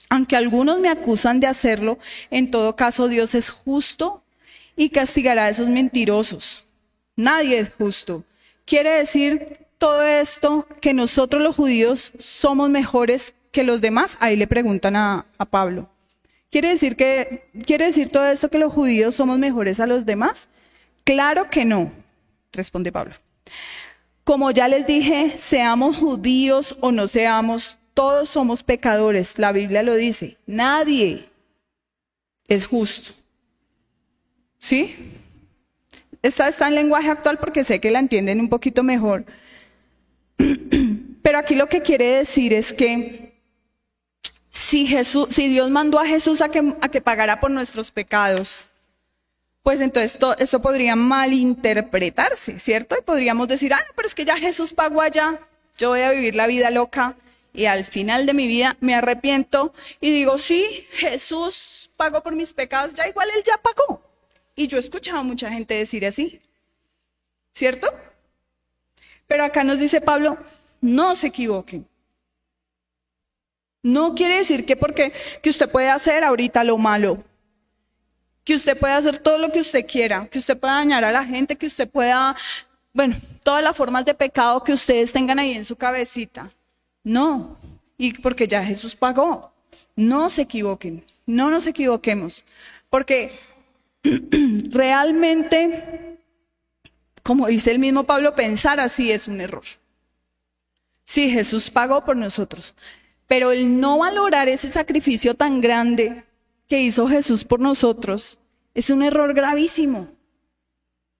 Aunque 0.09 0.37
algunos 0.37 0.79
me 0.79 0.89
acusan 0.89 1.41
de 1.41 1.47
hacerlo, 1.47 1.99
en 2.31 2.51
todo 2.51 2.77
caso 2.77 3.09
Dios 3.09 3.35
es 3.35 3.51
justo 3.51 4.23
y 4.77 4.91
castigará 4.91 5.47
a 5.47 5.49
esos 5.49 5.69
mentirosos. 5.69 6.67
Nadie 7.17 7.59
es 7.59 7.73
justo. 7.77 8.25
Quiere 8.65 8.91
decir 8.91 9.67
todo 9.79 10.05
esto 10.05 10.67
que 10.81 10.95
nosotros 10.95 11.43
los 11.43 11.57
judíos 11.57 12.13
somos 12.19 12.71
mejores 12.71 13.35
que 13.53 13.65
los 13.65 13.81
demás. 13.81 14.17
Ahí 14.21 14.37
le 14.37 14.47
preguntan 14.47 14.97
a, 14.97 15.27
Pablo. 15.51 15.89
¿Quiere 16.51 16.69
decir 16.69 16.97
que 16.97 17.49
quiere 17.67 17.87
decir 17.87 18.11
todo 18.11 18.27
esto 18.27 18.51
que 18.51 18.59
los 18.59 18.73
judíos 18.73 19.15
somos 19.15 19.39
mejores 19.39 19.81
a 19.81 19.87
los 19.87 20.07
demás? 20.07 20.49
Claro 21.05 21.51
que 21.51 21.65
no 21.65 21.93
responde 22.53 22.93
Pablo. 22.93 23.15
Como 24.25 24.51
ya 24.51 24.69
les 24.69 24.87
dije, 24.87 25.37
seamos 25.37 25.97
judíos 25.97 26.77
o 26.81 26.93
no 26.93 27.09
seamos, 27.09 27.79
todos 27.97 28.29
somos 28.29 28.63
pecadores. 28.63 29.39
La 29.39 29.53
Biblia 29.53 29.83
lo 29.83 29.95
dice. 29.95 30.37
Nadie 30.45 31.31
es 32.47 32.67
justo. 32.67 33.15
¿Sí? 34.59 34.95
Esta 36.21 36.47
está 36.47 36.69
en 36.69 36.75
lenguaje 36.75 37.09
actual 37.09 37.39
porque 37.39 37.65
sé 37.65 37.81
que 37.81 37.91
la 37.91 37.99
entienden 37.99 38.39
un 38.41 38.51
poquito 38.51 38.83
mejor. 38.83 39.25
Pero 41.23 41.39
aquí 41.39 41.55
lo 41.55 41.71
que 41.71 41.81
quiere 41.81 42.19
decir 42.19 42.53
es 42.53 42.75
que 42.75 43.33
si, 44.53 44.87
Jesús, 44.87 45.29
si 45.31 45.49
Dios 45.49 45.71
mandó 45.71 45.99
a 45.99 46.05
Jesús 46.05 46.43
a 46.43 46.51
que, 46.51 46.75
a 46.83 46.89
que 46.91 47.01
pagara 47.01 47.41
por 47.41 47.51
nuestros 47.51 47.91
pecados, 47.91 48.67
pues 49.63 49.81
entonces 49.81 50.19
eso 50.39 50.61
podría 50.61 50.97
malinterpretarse, 50.97 52.59
¿cierto? 52.59 52.95
Y 52.99 53.03
podríamos 53.03 53.49
decir, 53.49 53.73
ah, 53.73 53.83
pero 53.97 54.07
es 54.07 54.15
que 54.15 54.27
ya 54.27 54.37
Jesús 54.37 54.75
pagó 54.75 55.01
allá, 55.01 55.39
yo 55.79 55.89
voy 55.89 56.03
a 56.03 56.11
vivir 56.11 56.35
la 56.35 56.47
vida 56.47 56.71
loca 56.71 57.17
y 57.57 57.65
al 57.67 57.85
final 57.87 58.27
de 58.27 58.35
mi 58.35 58.47
vida 58.47 58.77
me 58.81 58.95
arrepiento 58.95 59.73
y 60.01 60.11
digo, 60.11 60.39
sí, 60.39 60.87
Jesús 60.93 61.91
pagó 61.97 62.23
por 62.23 62.37
mis 62.37 62.53
pecados, 62.53 62.95
ya 62.95 63.09
igual 63.09 63.29
él 63.35 63.43
ya 63.45 63.57
pagó. 63.57 64.03
Y 64.55 64.67
yo 64.69 64.77
he 64.77 64.81
escuchado 64.81 65.19
a 65.19 65.23
mucha 65.23 65.51
gente 65.51 65.75
decir 65.75 66.05
así, 66.07 66.41
¿cierto? 67.53 67.89
Pero 69.27 69.45
acá 69.45 69.65
nos 69.65 69.79
dice 69.79 70.01
Pablo, 70.01 70.39
no 70.81 71.17
se 71.17 71.29
equivoquen. 71.29 71.89
No 73.83 74.15
quiere 74.15 74.39
decir 74.39 74.67
que 74.67 74.77
porque 74.77 75.13
que 75.43 75.51
usted 75.51 75.71
puede 75.71 75.89
hacer 75.89 76.25
ahorita 76.25 76.63
lo 76.65 76.77
malo, 76.77 77.25
que 78.45 78.55
usted 78.55 78.79
pueda 78.79 78.97
hacer 78.97 79.19
todo 79.19 79.39
lo 79.39 79.51
que 79.51 79.61
usted 79.61 79.87
quiera, 79.87 80.29
que 80.29 80.39
usted 80.39 80.59
pueda 80.59 80.75
dañar 80.75 81.05
a 81.05 81.13
la 81.13 81.25
gente, 81.25 81.57
que 81.57 81.67
usted 81.67 81.89
pueda, 81.89 82.37
bueno, 82.93 83.17
todas 83.43 83.63
las 83.63 83.77
formas 83.77 84.05
de 84.05 84.15
pecado 84.15 84.63
que 84.63 84.73
ustedes 84.73 85.13
tengan 85.13 85.39
ahí 85.39 85.53
en 85.53 85.65
su 85.65 85.77
cabecita. 85.77 86.51
No, 87.07 87.57
y 87.97 88.15
porque 88.15 88.49
ya 88.49 88.65
Jesús 88.65 88.97
pagó. 88.97 89.53
No 89.95 90.29
se 90.29 90.43
equivoquen, 90.43 91.05
no 91.25 91.51
nos 91.51 91.65
equivoquemos, 91.69 92.45
porque 92.91 93.31
realmente, 94.71 96.19
como 97.23 97.47
dice 97.47 97.71
el 97.71 97.79
mismo 97.79 98.03
Pablo, 98.03 98.35
pensar 98.35 98.81
así 98.81 99.13
es 99.13 99.29
un 99.29 99.41
error. 99.41 99.63
Sí, 101.05 101.31
Jesús 101.31 101.71
pagó 101.71 102.05
por 102.05 102.17
nosotros, 102.17 102.75
pero 103.29 103.53
el 103.53 103.79
no 103.79 103.99
valorar 103.99 104.49
ese 104.49 104.73
sacrificio 104.73 105.35
tan 105.35 105.61
grande 105.61 106.25
que 106.67 106.81
hizo 106.81 107.07
Jesús 107.07 107.45
por 107.45 107.61
nosotros 107.61 108.37
es 108.75 108.91
un 108.91 109.05
error 109.05 109.33
gravísimo. 109.33 110.09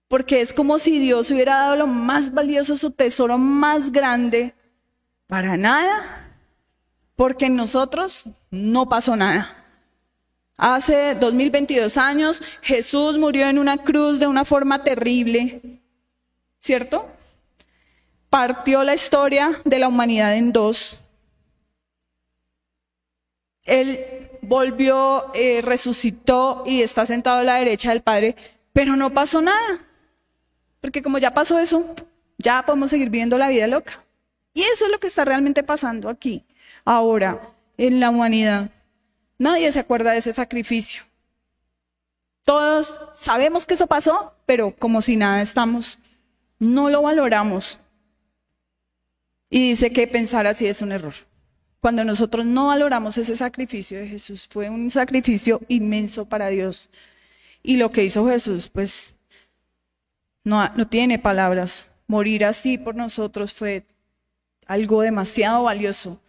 Porque 0.09 0.41
es 0.41 0.51
como 0.51 0.79
si 0.79 0.99
Dios 0.99 1.31
hubiera 1.31 1.55
dado 1.55 1.77
lo 1.77 1.87
más 1.87 2.33
valioso, 2.33 2.75
su 2.75 2.91
tesoro 2.91 3.37
más 3.37 3.93
grande, 3.93 4.53
para 5.27 5.57
nada. 5.57 6.23
Porque 7.15 7.47
en 7.47 7.55
nosotros 7.55 8.29
no 8.49 8.89
pasó 8.89 9.15
nada. 9.15 9.57
Hace 10.55 11.13
2022 11.15 11.97
años 11.97 12.41
Jesús 12.61 13.17
murió 13.17 13.47
en 13.47 13.59
una 13.59 13.77
cruz 13.77 14.19
de 14.19 14.25
una 14.25 14.43
forma 14.43 14.83
terrible, 14.83 15.81
¿cierto? 16.59 17.07
Partió 18.29 18.83
la 18.83 18.95
historia 18.95 19.51
de 19.65 19.79
la 19.79 19.87
humanidad 19.87 20.35
en 20.35 20.51
dos. 20.51 20.97
Él 23.65 24.29
volvió, 24.41 25.31
eh, 25.35 25.61
resucitó 25.61 26.63
y 26.65 26.81
está 26.81 27.05
sentado 27.05 27.39
a 27.39 27.43
la 27.43 27.55
derecha 27.55 27.89
del 27.89 28.01
Padre, 28.01 28.35
pero 28.73 28.95
no 28.95 29.13
pasó 29.13 29.41
nada. 29.41 29.85
Porque 30.81 31.03
como 31.03 31.17
ya 31.19 31.33
pasó 31.33 31.59
eso, 31.59 31.95
ya 32.37 32.65
podemos 32.65 32.89
seguir 32.89 33.09
viendo 33.09 33.37
la 33.37 33.49
vida 33.49 33.67
loca. 33.67 34.06
Y 34.57 34.63
eso 34.63 34.85
es 34.85 34.91
lo 34.91 34.99
que 34.99 35.05
está 35.05 35.23
realmente 35.23 35.61
pasando 35.61 36.09
aquí, 36.09 36.43
ahora, 36.83 37.53
en 37.77 37.99
la 37.99 38.09
humanidad. 38.09 38.71
Nadie 39.37 39.71
se 39.71 39.77
acuerda 39.77 40.13
de 40.13 40.17
ese 40.17 40.33
sacrificio. 40.33 41.03
Todos 42.43 42.99
sabemos 43.13 43.67
que 43.67 43.75
eso 43.75 43.85
pasó, 43.85 44.33
pero 44.47 44.75
como 44.75 45.03
si 45.03 45.15
nada 45.15 45.43
estamos, 45.43 45.99
no 46.57 46.89
lo 46.89 47.03
valoramos. 47.03 47.77
Y 49.51 49.69
dice 49.69 49.91
que 49.91 50.07
pensar 50.07 50.47
así 50.47 50.65
es 50.65 50.81
un 50.81 50.91
error 50.91 51.13
cuando 51.79 52.03
nosotros 52.03 52.43
no 52.43 52.65
valoramos 52.65 53.15
ese 53.19 53.35
sacrificio 53.35 53.99
de 53.99 54.07
Jesús. 54.07 54.47
Fue 54.49 54.71
un 54.71 54.89
sacrificio 54.89 55.61
inmenso 55.67 56.25
para 56.25 56.47
Dios. 56.47 56.89
Y 57.61 57.77
lo 57.77 57.91
que 57.91 58.05
hizo 58.05 58.27
Jesús, 58.27 58.69
pues, 58.69 59.19
no, 60.43 60.67
no 60.69 60.87
tiene 60.87 61.19
palabras. 61.19 61.91
Morir 62.07 62.43
así 62.43 62.79
por 62.79 62.95
nosotros 62.95 63.53
fue 63.53 63.85
algo 64.67 65.01
demasiado 65.01 65.63
valioso. 65.63 66.21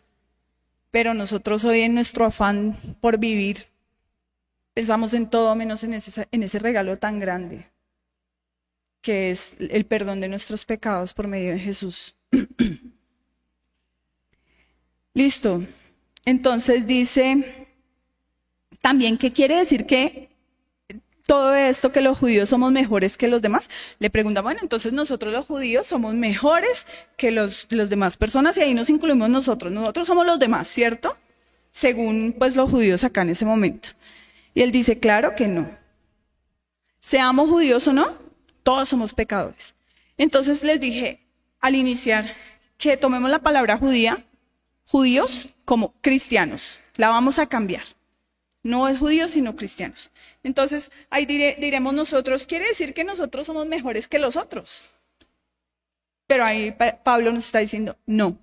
Pero 0.91 1.15
nosotros 1.15 1.65
hoy 1.65 1.81
en 1.81 1.95
nuestro 1.95 2.25
afán 2.25 2.77
por 3.01 3.19
vivir, 3.19 3.67
pensamos 4.73 5.13
en 5.13 5.29
todo 5.29 5.55
menos 5.55 5.85
en 5.85 5.95
ese, 5.95 6.59
regalo 6.59 6.97
tan 6.97 7.19
grande, 7.19 7.67
que 9.03 9.31
es 9.31 9.57
el 9.59 9.85
perdón 9.85 10.21
de 10.21 10.29
nuestros 10.29 10.65
pecados 10.65 11.13
por 11.13 11.29
medio 11.29 11.53
de 11.53 11.59
Jesús. 11.59 12.15
Listo. 15.15 15.65
Entonces 16.25 16.87
dice 16.87 17.67
también 18.81 19.19
¿qué 19.19 19.31
quiere 19.31 19.57
decir 19.57 19.87
que 19.87 20.28
todo 21.29 21.55
esto 21.55 21.93
que 21.93 22.01
los 22.01 22.17
judíos 22.17 22.49
somos 22.49 22.73
mejores 22.73 23.19
que 23.19 23.29
los 23.29 23.43
demás. 23.43 23.69
Le 23.99 24.09
pregunta, 24.09 24.41
bueno, 24.41 24.61
entonces 24.63 24.95
nosotros 24.95 25.31
los 25.31 25.45
judíos 25.45 25.87
somos 25.87 26.15
mejores 26.15 26.87
que 27.19 27.31
los, 27.31 27.67
los 27.69 27.91
demás 27.91 28.17
personas 28.17 28.57
y 28.57 28.63
ahí 28.63 28.73
nos 28.73 28.89
incluimos 28.89 29.29
nosotros. 29.29 29.71
Nosotros 29.71 30.07
somos 30.07 30.25
los 30.25 30.39
demás, 30.39 30.69
¿cierto? 30.69 31.15
Según 31.71 32.35
pues 32.39 32.57
los 32.57 32.71
judíos 32.71 33.05
acá 33.05 33.21
en 33.21 33.29
ese 33.29 33.45
momento. 33.45 33.91
Y 34.55 34.63
él 34.63 34.73
dice, 34.73 35.01
claro 35.01 35.37
que 35.37 35.49
no. 35.49 35.71
Seamos 36.99 37.51
judíos 37.51 37.87
o 37.89 37.93
no, 37.93 38.11
todos 38.63 38.89
somos 38.89 39.13
pecadores. 39.13 39.75
Entonces 40.17 40.63
les 40.63 40.81
dije 40.81 41.21
al 41.61 41.75
iniciar 41.75 42.33
que 42.79 42.97
tomemos 42.97 43.29
la 43.29 43.41
palabra 43.41 43.77
judía 43.77 44.25
judíos 44.87 45.51
como 45.67 45.93
cristianos. 46.01 46.79
La 46.97 47.11
vamos 47.11 47.39
a 47.39 47.45
cambiar. 47.45 47.85
No 48.63 48.89
es 48.89 48.99
judíos, 48.99 49.33
sino 49.33 49.57
cristianos. 49.57 50.11
Entonces, 50.49 50.91
ahí 51.11 51.27
diremos 51.27 51.93
nosotros, 51.93 52.47
quiere 52.47 52.69
decir 52.69 52.95
que 52.95 53.05
nosotros 53.05 53.47
somos 53.47 53.67
mejores 53.67 54.09
que 54.09 54.19
los 54.19 54.35
otros. 54.35 54.87
Pero 56.27 56.43
ahí 56.43 56.75
Pablo 57.05 57.31
nos 57.33 57.45
está 57.45 57.59
diciendo, 57.59 57.99
no. 58.07 58.39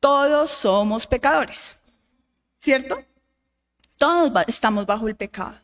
Todos 0.00 0.50
somos 0.50 1.06
pecadores. 1.06 1.78
¿Cierto? 2.58 3.04
Todos 3.98 4.32
estamos 4.48 4.84
bajo 4.84 5.06
el 5.06 5.14
pecado. 5.14 5.54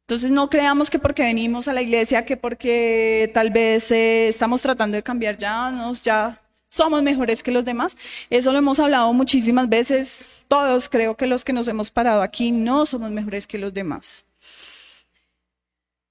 Entonces 0.00 0.32
no 0.32 0.50
creamos 0.50 0.90
que 0.90 0.98
porque 0.98 1.22
venimos 1.22 1.68
a 1.68 1.72
la 1.72 1.82
iglesia, 1.82 2.24
que 2.24 2.36
porque 2.36 3.30
tal 3.32 3.50
vez 3.50 3.92
eh, 3.92 4.26
estamos 4.26 4.60
tratando 4.60 4.96
de 4.96 5.04
cambiar 5.04 5.38
ya, 5.38 5.70
nos, 5.70 6.02
ya 6.02 6.42
somos 6.68 7.02
mejores 7.02 7.42
que 7.42 7.50
los 7.50 7.64
demás. 7.64 7.96
Eso 8.30 8.52
lo 8.52 8.58
hemos 8.58 8.78
hablado 8.78 9.12
muchísimas 9.12 9.68
veces. 9.68 10.24
Todos 10.48 10.88
creo 10.88 11.16
que 11.16 11.26
los 11.26 11.44
que 11.44 11.52
nos 11.52 11.68
hemos 11.68 11.90
parado 11.90 12.22
aquí 12.22 12.50
no 12.50 12.86
somos 12.86 13.10
mejores 13.10 13.46
que 13.46 13.58
los 13.58 13.72
demás. 13.74 14.24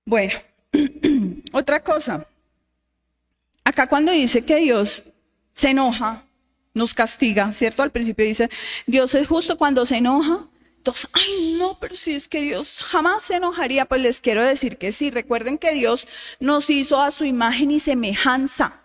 Bueno, 0.06 0.34
otra 1.54 1.84
cosa. 1.84 2.28
Acá 3.64 3.88
cuando 3.88 4.12
dice 4.12 4.46
que 4.46 4.58
Dios 4.58 5.04
se 5.54 5.70
enoja, 5.70 6.24
nos 6.74 6.94
castiga, 6.94 7.52
¿cierto? 7.52 7.84
Al 7.84 7.92
principio 7.92 8.26
dice, 8.26 8.50
Dios 8.86 9.14
es 9.16 9.28
justo 9.28 9.58
cuando 9.58 9.86
se 9.86 9.98
enoja, 9.98 10.48
ay, 11.14 11.56
no, 11.58 11.80
pero 11.80 11.96
si 11.96 12.14
es 12.14 12.28
que 12.28 12.42
Dios 12.42 12.82
jamás 12.84 13.24
se 13.24 13.36
enojaría, 13.36 13.86
pues 13.86 14.02
les 14.02 14.22
quiero 14.22 14.44
decir 14.44 14.78
que 14.78 14.92
sí. 14.92 15.12
Recuerden 15.12 15.58
que 15.58 15.74
Dios 15.74 16.08
nos 16.40 16.70
hizo 16.70 17.02
a 17.02 17.12
su 17.12 17.26
imagen 17.26 17.72
y 17.72 17.80
semejanza. 17.80 18.82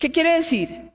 ¿Qué 0.00 0.10
quiere 0.10 0.32
decir? 0.32 0.90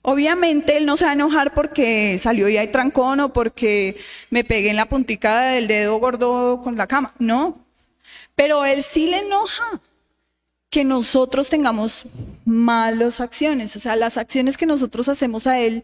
Obviamente 0.00 0.76
Él 0.76 0.86
no 0.86 0.96
se 0.96 1.04
va 1.04 1.10
a 1.10 1.14
enojar 1.14 1.52
porque 1.54 2.18
salió 2.22 2.48
y 2.48 2.56
hay 2.56 2.68
trancón 2.68 3.20
o 3.20 3.32
porque 3.32 3.96
me 4.30 4.44
pegué 4.44 4.70
en 4.70 4.76
la 4.76 4.88
puntica 4.88 5.42
del 5.42 5.66
dedo 5.66 5.98
gordo 5.98 6.60
con 6.62 6.76
la 6.76 6.86
cama. 6.86 7.12
No. 7.18 7.66
Pero 8.36 8.64
Él 8.64 8.82
sí 8.84 9.08
le 9.08 9.18
enoja 9.18 9.80
que 10.70 10.84
nosotros 10.84 11.48
tengamos 11.48 12.06
malas 12.44 13.20
acciones. 13.20 13.74
O 13.76 13.80
sea, 13.80 13.96
las 13.96 14.16
acciones 14.16 14.56
que 14.56 14.66
nosotros 14.66 15.08
hacemos 15.08 15.48
a 15.48 15.58
Él 15.58 15.82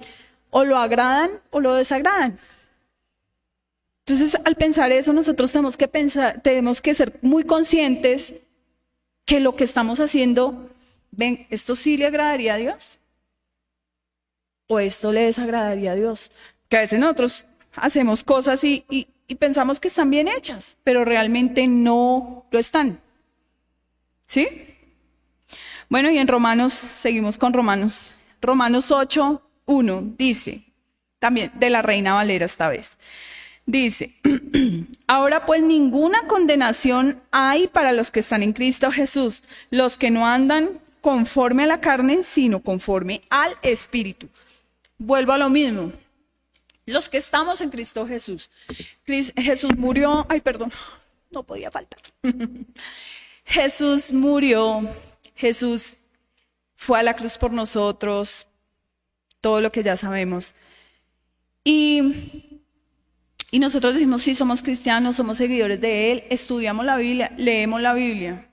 o 0.51 0.65
lo 0.65 0.79
agradan 0.79 1.31
o 1.51 1.61
lo 1.61 1.75
desagradan. 1.75 2.39
Entonces, 4.07 4.41
al 4.45 4.55
pensar 4.55 4.93
eso, 4.93 5.13
nosotros 5.13 5.51
tenemos 5.53 5.77
que 5.77 5.89
pensar, 5.89 6.41
tenemos 6.41 6.81
que 6.81 6.95
ser 6.95 7.19
muy 7.21 7.43
conscientes 7.43 8.35
que 9.27 9.41
lo 9.41 9.57
que 9.57 9.65
estamos 9.65 10.01
haciendo, 10.01 10.71
ven, 11.11 11.47
¿esto 11.51 11.77
sí 11.77 11.97
le 11.97 12.07
agradaría 12.07 12.55
a 12.55 12.59
Dios? 12.59 13.01
¿O 14.67 14.79
esto 14.81 15.13
le 15.13 15.23
desagradaría 15.23 15.93
a 15.93 15.97
Dios? 15.97 16.31
Que 16.69 16.77
a 16.77 16.81
veces 16.81 17.01
nosotros 17.01 17.47
hacemos 17.75 18.25
cosas 18.25 18.63
y, 18.65 18.85
y 18.89 19.35
pensamos 19.35 19.79
que 19.79 19.89
están 19.89 20.11
bien 20.11 20.29
hechas, 20.29 20.79
pero 20.85 21.05
realmente 21.05 21.67
no 21.67 22.47
lo 22.51 22.59
están. 22.59 23.01
¿Sí? 24.27 24.49
Bueno, 25.89 26.11
y 26.11 26.19
en 26.19 26.29
Romanos, 26.29 26.73
seguimos 26.73 27.39
con 27.39 27.53
Romanos. 27.53 28.13
Romanos 28.41 28.91
8, 28.91 29.43
1 29.67 30.15
dice, 30.19 30.65
también 31.19 31.51
de 31.55 31.71
la 31.71 31.83
Reina 31.83 32.15
Valera 32.15 32.47
esta 32.47 32.69
vez. 32.69 32.99
Dice, 33.67 34.15
ahora 35.07 35.45
pues 35.45 35.63
ninguna 35.63 36.27
condenación 36.27 37.23
hay 37.31 37.69
para 37.69 37.93
los 37.93 38.11
que 38.11 38.21
están 38.21 38.43
en 38.43 38.55
Cristo 38.55 38.91
Jesús, 38.91 39.45
los 39.71 39.99
que 39.99 40.11
no 40.11 40.27
andan 40.27 40.81
conforme 41.09 41.63
a 41.63 41.67
la 41.67 41.81
carne, 41.81 42.23
sino 42.23 42.61
conforme 42.61 43.23
al 43.31 43.57
Espíritu. 43.63 44.29
Vuelvo 44.99 45.33
a 45.33 45.39
lo 45.39 45.49
mismo. 45.49 45.91
Los 46.85 47.09
que 47.09 47.17
estamos 47.17 47.63
en 47.63 47.71
Cristo 47.71 48.07
Jesús. 48.07 48.51
Jesús 49.07 49.75
murió, 49.79 50.27
ay 50.29 50.43
perdón, 50.43 50.71
no 51.31 51.45
podía 51.45 51.71
faltar. 51.71 52.03
Jesús 53.47 54.13
murió, 54.13 54.87
Jesús 55.35 55.97
fue 56.77 56.99
a 56.99 57.03
la 57.03 57.17
cruz 57.17 57.39
por 57.39 57.53
nosotros, 57.53 58.47
todo 59.41 59.63
lo 59.63 59.73
que 59.73 59.83
ya 59.83 59.97
sabemos. 59.97 60.53
Y 61.65 62.59
y 63.51 63.61
nosotros 63.61 63.95
decimos, 63.95 64.21
sí, 64.21 64.35
somos 64.35 64.61
cristianos, 64.61 65.17
somos 65.17 65.39
seguidores 65.39 65.81
de 65.81 66.13
Él, 66.13 66.25
estudiamos 66.29 66.85
la 66.85 66.99
Biblia, 66.99 67.33
leemos 67.39 67.81
la 67.81 67.95
Biblia. 67.95 68.48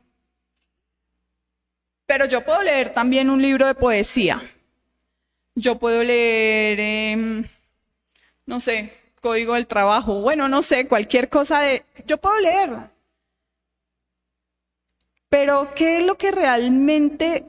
Pero 2.06 2.26
yo 2.26 2.44
puedo 2.44 2.62
leer 2.62 2.92
también 2.92 3.30
un 3.30 3.42
libro 3.42 3.66
de 3.66 3.76
poesía. 3.76 4.42
Yo 5.56 5.80
puedo 5.80 6.04
leer, 6.04 6.80
em, 6.80 7.46
no 8.46 8.60
sé, 8.60 8.94
código 9.22 9.56
del 9.56 9.68
trabajo, 9.68 10.22
bueno, 10.22 10.48
no 10.48 10.62
sé, 10.62 10.88
cualquier 10.88 11.30
cosa 11.30 11.62
de... 11.62 11.84
Yo 12.06 12.18
puedo 12.18 12.40
leerla. 12.40 12.92
Pero 15.30 15.74
¿qué 15.76 15.98
es 15.98 16.06
lo 16.06 16.18
que 16.18 16.32
realmente 16.32 17.46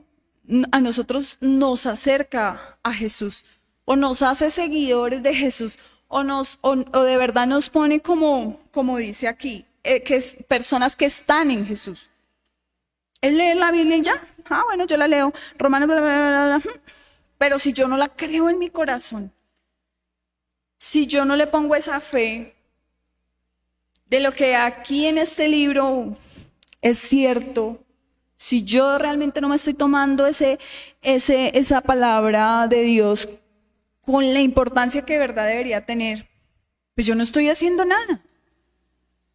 a 0.73 0.81
nosotros 0.81 1.39
nos 1.41 1.87
acerca 1.87 2.79
a 2.83 2.93
Jesús? 2.93 3.45
¿O 3.85 3.97
nos 3.97 4.23
hace 4.23 4.51
seguidores 4.51 5.23
de 5.23 5.35
Jesús? 5.35 5.79
o, 6.09 6.23
nos, 6.23 6.59
o, 6.63 6.77
de 6.77 7.17
verdad 7.17 7.47
nos 7.47 7.69
pone 7.69 8.01
como, 8.01 8.61
como 8.71 8.97
dice 8.99 9.29
aquí, 9.29 9.67
eh, 9.83 10.03
que 10.03 10.17
es 10.17 10.37
personas 10.49 10.97
que 10.97 11.07
están 11.07 11.51
en 11.51 11.67
Jesús. 11.67 12.11
Él 13.21 13.39
lee 13.39 13.55
la 13.55 13.73
Biblia 13.73 13.97
y 13.97 14.03
ya, 14.03 14.27
ah, 14.51 14.63
bueno, 14.67 14.87
yo 14.87 14.97
la 14.97 15.09
leo, 15.09 15.33
Romanos, 15.59 16.65
pero 17.39 17.59
si 17.59 17.73
yo 17.73 17.89
no 17.89 17.97
la 17.97 18.09
creo 18.09 18.49
en 18.49 18.59
mi 18.59 18.71
corazón, 18.71 19.33
si 20.79 21.07
yo 21.07 21.25
no 21.25 21.37
le 21.37 21.47
pongo 21.47 21.75
esa 21.75 22.01
fe 22.01 22.55
de 24.07 24.21
lo 24.21 24.33
que 24.33 24.55
aquí 24.55 25.07
en 25.07 25.19
este 25.19 25.49
libro 25.49 26.17
es 26.81 26.99
cierto, 26.99 27.83
si 28.37 28.63
yo 28.63 28.99
realmente 28.99 29.41
no 29.41 29.49
me 29.49 29.57
estoy 29.57 29.75
tomando 29.75 30.27
ese, 30.27 30.59
ese, 31.03 31.59
esa 31.59 31.81
palabra 31.81 32.69
de 32.69 32.83
Dios 32.83 33.29
con 34.03 34.33
la 34.33 34.41
importancia 34.41 35.03
que 35.03 35.15
de 35.15 35.19
verdad 35.19 35.49
debería 35.49 35.85
tener, 35.85 36.29
pues 36.95 37.07
yo 37.07 37.15
no 37.15 37.23
estoy 37.23 37.49
haciendo 37.49 37.85
nada. 37.85 38.23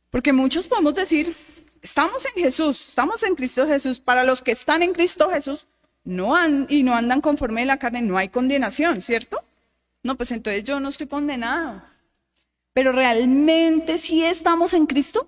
Porque 0.10 0.34
muchos 0.34 0.68
podemos 0.68 0.94
decir, 0.94 1.36
estamos 1.82 2.26
en 2.26 2.44
Jesús, 2.44 2.90
estamos 2.90 3.24
en 3.24 3.36
Cristo 3.36 3.68
Jesús. 3.68 4.00
Para 4.00 4.24
los 4.24 4.42
que 4.42 4.52
están 4.52 4.84
en 4.84 4.94
Cristo 4.94 5.30
Jesús 5.30 5.68
no 6.04 6.36
han, 6.36 6.68
y 6.70 6.84
no 6.84 6.96
andan 6.96 7.22
conforme 7.22 7.64
a 7.64 7.66
la 7.66 7.80
carne, 7.80 8.02
no 8.02 8.18
hay 8.18 8.30
condenación, 8.30 9.02
¿cierto? 9.02 9.44
No, 10.04 10.16
pues 10.16 10.32
entonces 10.32 10.64
yo 10.64 10.80
no 10.80 10.90
estoy 10.90 11.08
condenado. 11.08 11.84
Pero 12.74 12.92
realmente 12.92 13.98
sí 13.98 14.24
estamos 14.24 14.74
en 14.74 14.86
Cristo. 14.86 15.28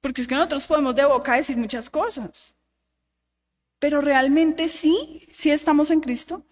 Porque 0.00 0.22
es 0.22 0.28
que 0.28 0.34
nosotros 0.34 0.66
podemos 0.66 0.94
de 0.94 1.04
boca 1.04 1.36
decir 1.36 1.56
muchas 1.56 1.90
cosas. 1.90 2.54
Pero 3.78 4.00
realmente 4.00 4.68
sí, 4.68 5.28
sí 5.30 5.50
estamos 5.50 5.90
en 5.90 6.00
Cristo. 6.00 6.42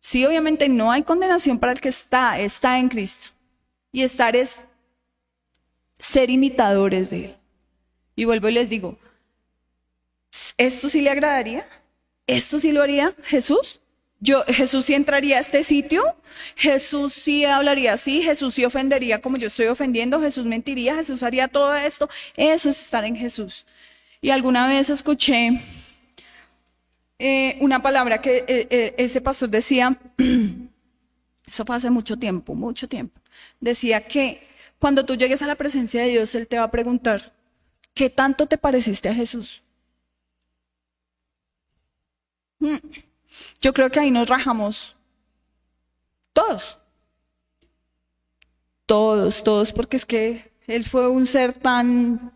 Sí, 0.00 0.24
obviamente 0.24 0.68
no 0.68 0.92
hay 0.92 1.02
condenación 1.02 1.58
para 1.58 1.72
el 1.72 1.80
que 1.80 1.88
está, 1.88 2.38
está 2.38 2.78
en 2.78 2.88
Cristo. 2.88 3.30
Y 3.92 4.02
estar 4.02 4.36
es 4.36 4.65
ser 5.98 6.30
imitadores 6.30 7.10
de 7.10 7.24
Él. 7.26 7.36
Y 8.14 8.24
vuelvo 8.24 8.48
y 8.48 8.52
les 8.52 8.68
digo, 8.68 8.98
¿esto 10.56 10.88
sí 10.88 11.00
le 11.00 11.10
agradaría? 11.10 11.68
¿Esto 12.26 12.58
sí 12.58 12.72
lo 12.72 12.82
haría 12.82 13.14
Jesús? 13.24 13.80
Yo, 14.18 14.42
Jesús 14.46 14.86
sí 14.86 14.94
entraría 14.94 15.36
a 15.36 15.40
este 15.40 15.62
sitio, 15.62 16.16
Jesús 16.56 17.12
sí 17.12 17.44
hablaría 17.44 17.92
así, 17.92 18.22
Jesús 18.22 18.54
sí 18.54 18.64
ofendería 18.64 19.20
como 19.20 19.36
yo 19.36 19.48
estoy 19.48 19.66
ofendiendo, 19.66 20.20
Jesús 20.20 20.46
mentiría, 20.46 20.96
Jesús 20.96 21.22
haría 21.22 21.48
todo 21.48 21.74
esto. 21.74 22.08
Eso 22.34 22.70
es 22.70 22.80
estar 22.80 23.04
en 23.04 23.14
Jesús. 23.14 23.66
Y 24.22 24.30
alguna 24.30 24.66
vez 24.66 24.88
escuché 24.88 25.60
eh, 27.18 27.58
una 27.60 27.82
palabra 27.82 28.20
que 28.20 28.38
eh, 28.48 28.66
eh, 28.70 28.94
ese 28.96 29.20
pastor 29.20 29.50
decía, 29.50 29.98
eso 31.46 31.64
fue 31.66 31.76
hace 31.76 31.90
mucho 31.90 32.18
tiempo, 32.18 32.54
mucho 32.54 32.88
tiempo, 32.88 33.20
decía 33.60 34.06
que 34.06 34.46
cuando 34.78 35.04
tú 35.04 35.16
llegues 35.16 35.42
a 35.42 35.46
la 35.46 35.54
presencia 35.54 36.02
de 36.02 36.08
Dios, 36.08 36.34
Él 36.34 36.48
te 36.48 36.58
va 36.58 36.64
a 36.64 36.70
preguntar, 36.70 37.32
¿qué 37.94 38.10
tanto 38.10 38.46
te 38.46 38.58
pareciste 38.58 39.08
a 39.08 39.14
Jesús? 39.14 39.62
Mm, 42.58 42.76
yo 43.60 43.72
creo 43.72 43.90
que 43.90 44.00
ahí 44.00 44.10
nos 44.10 44.28
rajamos 44.28 44.96
todos, 46.32 46.78
todos, 48.84 49.42
todos, 49.42 49.72
porque 49.72 49.96
es 49.96 50.06
que 50.06 50.52
Él 50.66 50.84
fue 50.84 51.08
un 51.08 51.26
ser 51.26 51.52
tan, 51.52 52.32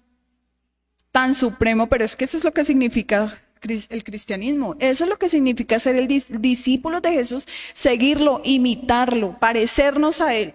tan 1.12 1.34
supremo, 1.34 1.88
pero 1.88 2.04
es 2.04 2.16
que 2.16 2.24
eso 2.24 2.36
es 2.36 2.44
lo 2.44 2.52
que 2.52 2.64
significa 2.64 3.38
el 3.62 4.04
cristianismo. 4.04 4.74
Eso 4.78 5.04
es 5.04 5.10
lo 5.10 5.18
que 5.18 5.28
significa 5.28 5.78
ser 5.78 5.96
el 5.96 6.06
discípulo 6.08 7.00
de 7.00 7.12
Jesús, 7.12 7.46
seguirlo, 7.74 8.40
imitarlo, 8.44 9.38
parecernos 9.38 10.20
a 10.20 10.34
Él. 10.34 10.54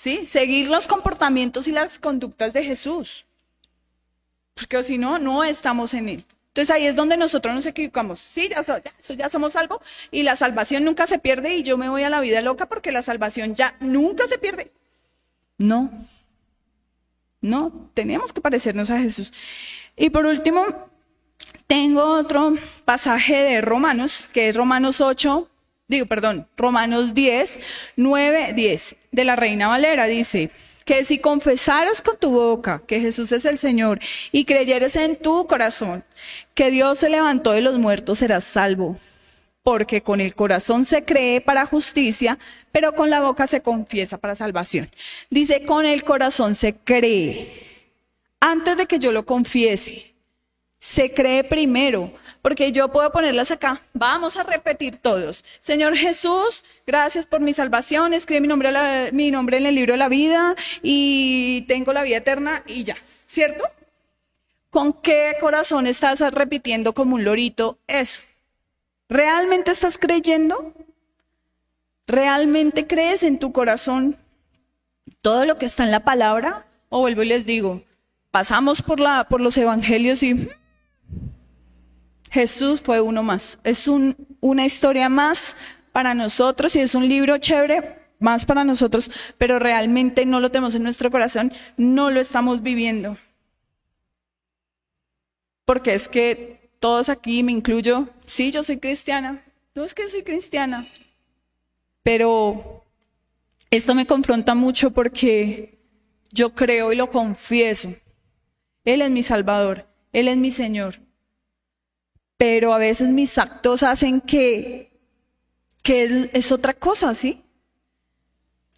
¿Sí? 0.00 0.24
Seguir 0.24 0.70
los 0.70 0.86
comportamientos 0.86 1.68
y 1.68 1.72
las 1.72 1.98
conductas 1.98 2.54
de 2.54 2.64
Jesús. 2.64 3.26
Porque 4.54 4.82
si 4.82 4.96
no, 4.96 5.18
no 5.18 5.44
estamos 5.44 5.92
en 5.92 6.08
Él. 6.08 6.24
Entonces 6.48 6.74
ahí 6.74 6.86
es 6.86 6.96
donde 6.96 7.18
nosotros 7.18 7.54
nos 7.54 7.66
equivocamos. 7.66 8.18
Sí, 8.18 8.48
ya, 8.48 8.62
ya, 8.62 9.14
ya 9.14 9.28
somos 9.28 9.52
salvos 9.52 9.80
y 10.10 10.22
la 10.22 10.36
salvación 10.36 10.86
nunca 10.86 11.06
se 11.06 11.18
pierde 11.18 11.54
y 11.54 11.64
yo 11.64 11.76
me 11.76 11.90
voy 11.90 12.02
a 12.02 12.08
la 12.08 12.20
vida 12.20 12.40
loca 12.40 12.64
porque 12.64 12.92
la 12.92 13.02
salvación 13.02 13.54
ya 13.54 13.76
nunca 13.80 14.26
se 14.26 14.38
pierde. 14.38 14.72
No, 15.58 15.90
no, 17.42 17.90
tenemos 17.92 18.32
que 18.32 18.40
parecernos 18.40 18.88
a 18.88 18.98
Jesús. 19.00 19.34
Y 19.98 20.08
por 20.08 20.24
último, 20.24 20.64
tengo 21.66 22.02
otro 22.02 22.54
pasaje 22.86 23.36
de 23.36 23.60
Romanos, 23.60 24.30
que 24.32 24.48
es 24.48 24.56
Romanos 24.56 25.02
8, 25.02 25.46
digo, 25.88 26.06
perdón, 26.06 26.48
Romanos 26.56 27.12
10, 27.12 27.60
9, 27.96 28.54
10, 28.54 28.96
de 29.10 29.24
la 29.24 29.36
Reina 29.36 29.68
Valera, 29.68 30.06
dice, 30.06 30.50
que 30.84 31.04
si 31.04 31.18
confesaras 31.18 32.00
con 32.00 32.16
tu 32.16 32.32
boca 32.32 32.82
que 32.84 33.00
Jesús 33.00 33.30
es 33.32 33.44
el 33.44 33.58
Señor 33.58 34.00
y 34.32 34.44
creyeres 34.44 34.96
en 34.96 35.16
tu 35.16 35.46
corazón 35.46 36.04
que 36.54 36.72
Dios 36.72 36.98
se 36.98 37.10
levantó 37.10 37.52
de 37.52 37.60
los 37.60 37.78
muertos, 37.78 38.18
serás 38.18 38.42
salvo. 38.42 38.96
Porque 39.62 40.02
con 40.02 40.20
el 40.20 40.34
corazón 40.34 40.84
se 40.84 41.04
cree 41.04 41.40
para 41.40 41.66
justicia, 41.66 42.38
pero 42.72 42.94
con 42.94 43.08
la 43.08 43.20
boca 43.20 43.46
se 43.46 43.60
confiesa 43.60 44.18
para 44.18 44.34
salvación. 44.34 44.90
Dice, 45.28 45.64
con 45.64 45.86
el 45.86 46.02
corazón 46.02 46.56
se 46.56 46.74
cree. 46.74 47.46
Antes 48.40 48.76
de 48.76 48.86
que 48.86 48.98
yo 48.98 49.12
lo 49.12 49.26
confiese, 49.26 50.09
se 50.80 51.12
cree 51.12 51.44
primero, 51.44 52.10
porque 52.40 52.72
yo 52.72 52.88
puedo 52.88 53.12
ponerlas 53.12 53.50
acá. 53.50 53.80
Vamos 53.92 54.38
a 54.38 54.42
repetir 54.42 54.96
todos. 54.96 55.44
Señor 55.60 55.94
Jesús, 55.94 56.64
gracias 56.86 57.26
por 57.26 57.40
mi 57.40 57.52
salvación, 57.52 58.14
escribe 58.14 58.40
mi 58.40 58.48
nombre, 58.48 58.72
mi 59.12 59.30
nombre 59.30 59.58
en 59.58 59.66
el 59.66 59.74
libro 59.74 59.92
de 59.92 59.98
la 59.98 60.08
vida 60.08 60.56
y 60.82 61.66
tengo 61.68 61.92
la 61.92 62.02
vida 62.02 62.16
eterna 62.16 62.62
y 62.66 62.84
ya, 62.84 62.96
¿cierto? 63.26 63.64
¿Con 64.70 64.94
qué 64.94 65.36
corazón 65.38 65.86
estás 65.86 66.20
repitiendo 66.32 66.94
como 66.94 67.16
un 67.16 67.24
lorito 67.24 67.78
eso? 67.86 68.20
¿Realmente 69.08 69.72
estás 69.72 69.98
creyendo? 69.98 70.72
¿Realmente 72.06 72.86
crees 72.86 73.22
en 73.22 73.38
tu 73.38 73.52
corazón 73.52 74.16
todo 75.20 75.44
lo 75.44 75.58
que 75.58 75.66
está 75.66 75.84
en 75.84 75.90
la 75.90 76.00
palabra? 76.00 76.66
O 76.88 77.00
vuelvo 77.00 77.22
y 77.22 77.26
les 77.26 77.44
digo, 77.44 77.82
pasamos 78.30 78.82
por, 78.82 79.00
los 79.00 79.56
evangelios 79.56 80.22
y 80.22 80.48
Jesús 82.30 82.80
fue 82.80 83.00
uno 83.00 83.22
más. 83.22 83.58
Es 83.64 83.88
un, 83.88 84.16
una 84.40 84.64
historia 84.64 85.08
más 85.08 85.56
para 85.92 86.14
nosotros 86.14 86.74
y 86.76 86.80
es 86.80 86.94
un 86.94 87.08
libro 87.08 87.38
chévere 87.38 87.98
más 88.20 88.44
para 88.44 88.64
nosotros, 88.64 89.10
pero 89.38 89.58
realmente 89.58 90.26
no 90.26 90.40
lo 90.40 90.50
tenemos 90.50 90.74
en 90.74 90.82
nuestro 90.82 91.10
corazón, 91.10 91.52
no 91.76 92.10
lo 92.10 92.20
estamos 92.20 92.62
viviendo. 92.62 93.16
Porque 95.64 95.94
es 95.94 96.06
que 96.08 96.70
todos 96.78 97.08
aquí, 97.08 97.42
me 97.42 97.52
incluyo, 97.52 98.08
sí, 98.26 98.52
yo 98.52 98.62
soy 98.62 98.78
cristiana, 98.78 99.42
no 99.74 99.84
es 99.84 99.94
que 99.94 100.08
soy 100.08 100.22
cristiana, 100.22 100.86
pero 102.02 102.84
esto 103.70 103.94
me 103.94 104.06
confronta 104.06 104.54
mucho 104.54 104.90
porque 104.90 105.78
yo 106.30 106.54
creo 106.54 106.92
y 106.92 106.96
lo 106.96 107.10
confieso. 107.10 107.94
Él 108.84 109.00
es 109.00 109.10
mi 109.10 109.22
Salvador, 109.22 109.86
Él 110.12 110.28
es 110.28 110.36
mi 110.36 110.50
Señor 110.50 111.00
pero 112.40 112.72
a 112.72 112.78
veces 112.78 113.10
mis 113.10 113.36
actos 113.36 113.82
hacen 113.82 114.22
que, 114.22 114.98
que 115.82 116.30
es 116.32 116.50
otra 116.50 116.72
cosa, 116.72 117.14
¿sí? 117.14 117.42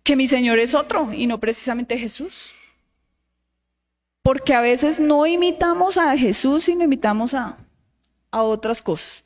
Que 0.03 0.17
mi 0.17 0.27
Señor 0.27 0.59
es 0.59 0.75
otro 0.75 1.13
y 1.13 1.29
no 1.29 1.39
precisamente 1.39 1.97
Jesús. 1.97 2.53
Porque 4.21 4.55
a 4.55 4.61
veces 4.61 4.99
no 4.99 5.27
imitamos 5.27 5.97
a 5.97 6.19
Jesús, 6.19 6.65
sino 6.65 6.83
imitamos 6.83 7.35
a, 7.35 7.57
a 8.33 8.43
otras 8.43 8.83
cosas. 8.83 9.23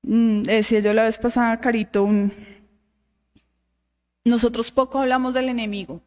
Mm, 0.00 0.44
decía 0.44 0.80
yo 0.80 0.94
la 0.94 1.02
vez 1.02 1.18
pasada, 1.18 1.60
Carito, 1.60 2.08
nosotros 4.24 4.70
poco 4.70 5.00
hablamos 5.00 5.34
del 5.34 5.50
enemigo, 5.50 6.00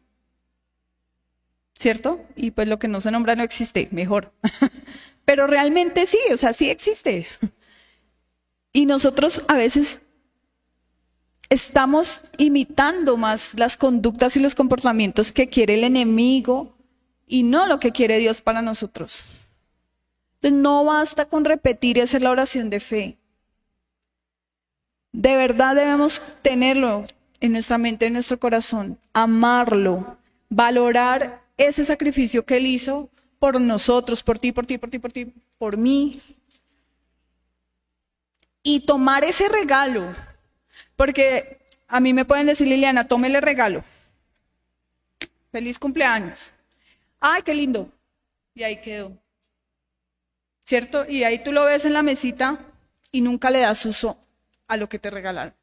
¿cierto? 1.80 2.20
Y 2.36 2.50
pues 2.50 2.68
lo 2.68 2.78
que 2.78 2.88
no 2.88 3.00
se 3.00 3.10
nombra 3.10 3.34
no 3.34 3.42
existe, 3.42 3.88
mejor. 3.90 4.32
Pero 5.24 5.46
realmente 5.46 6.06
sí, 6.06 6.18
o 6.32 6.36
sea, 6.36 6.52
sí 6.52 6.70
existe. 6.70 7.26
Y 8.72 8.86
nosotros 8.86 9.42
a 9.48 9.56
veces 9.56 10.02
estamos 11.48 12.22
imitando 12.38 13.16
más 13.16 13.58
las 13.58 13.76
conductas 13.76 14.36
y 14.36 14.40
los 14.40 14.54
comportamientos 14.54 15.32
que 15.32 15.48
quiere 15.48 15.74
el 15.74 15.82
enemigo 15.82 16.76
y 17.26 17.42
no 17.42 17.66
lo 17.66 17.80
que 17.80 17.90
quiere 17.90 18.18
Dios 18.18 18.40
para 18.40 18.62
nosotros. 18.62 19.24
Entonces 20.34 20.60
no 20.60 20.84
basta 20.84 21.24
con 21.24 21.44
repetir 21.44 21.96
y 21.96 22.02
hacer 22.02 22.22
la 22.22 22.30
oración 22.30 22.70
de 22.70 22.78
fe. 22.78 23.18
De 25.10 25.34
verdad 25.34 25.74
debemos 25.74 26.22
tenerlo 26.42 27.06
en 27.40 27.50
nuestra 27.50 27.76
mente, 27.76 28.06
en 28.06 28.12
nuestro 28.12 28.38
corazón, 28.38 29.00
amarlo, 29.14 30.16
valorar 30.48 31.39
ese 31.66 31.84
sacrificio 31.84 32.44
que 32.44 32.56
Él 32.56 32.66
hizo 32.66 33.10
por 33.38 33.60
nosotros, 33.60 34.22
por 34.22 34.38
ti, 34.38 34.52
por 34.52 34.66
ti, 34.66 34.78
por 34.78 34.90
ti, 34.90 34.98
por 34.98 35.12
ti, 35.12 35.32
por 35.58 35.76
mí. 35.76 36.20
Y 38.62 38.80
tomar 38.80 39.24
ese 39.24 39.48
regalo, 39.48 40.14
porque 40.96 41.60
a 41.88 42.00
mí 42.00 42.12
me 42.12 42.24
pueden 42.24 42.46
decir, 42.46 42.68
Liliana, 42.68 43.08
tómele 43.08 43.40
regalo. 43.40 43.84
Feliz 45.50 45.78
cumpleaños. 45.78 46.52
Ay, 47.18 47.42
qué 47.42 47.54
lindo. 47.54 47.90
Y 48.54 48.62
ahí 48.62 48.80
quedó. 48.80 49.16
¿Cierto? 50.64 51.04
Y 51.08 51.24
ahí 51.24 51.42
tú 51.42 51.52
lo 51.52 51.64
ves 51.64 51.84
en 51.84 51.92
la 51.92 52.02
mesita 52.02 52.60
y 53.10 53.20
nunca 53.20 53.50
le 53.50 53.60
das 53.60 53.84
uso 53.86 54.18
a 54.68 54.76
lo 54.76 54.88
que 54.88 54.98
te 54.98 55.10
regalaron. 55.10 55.54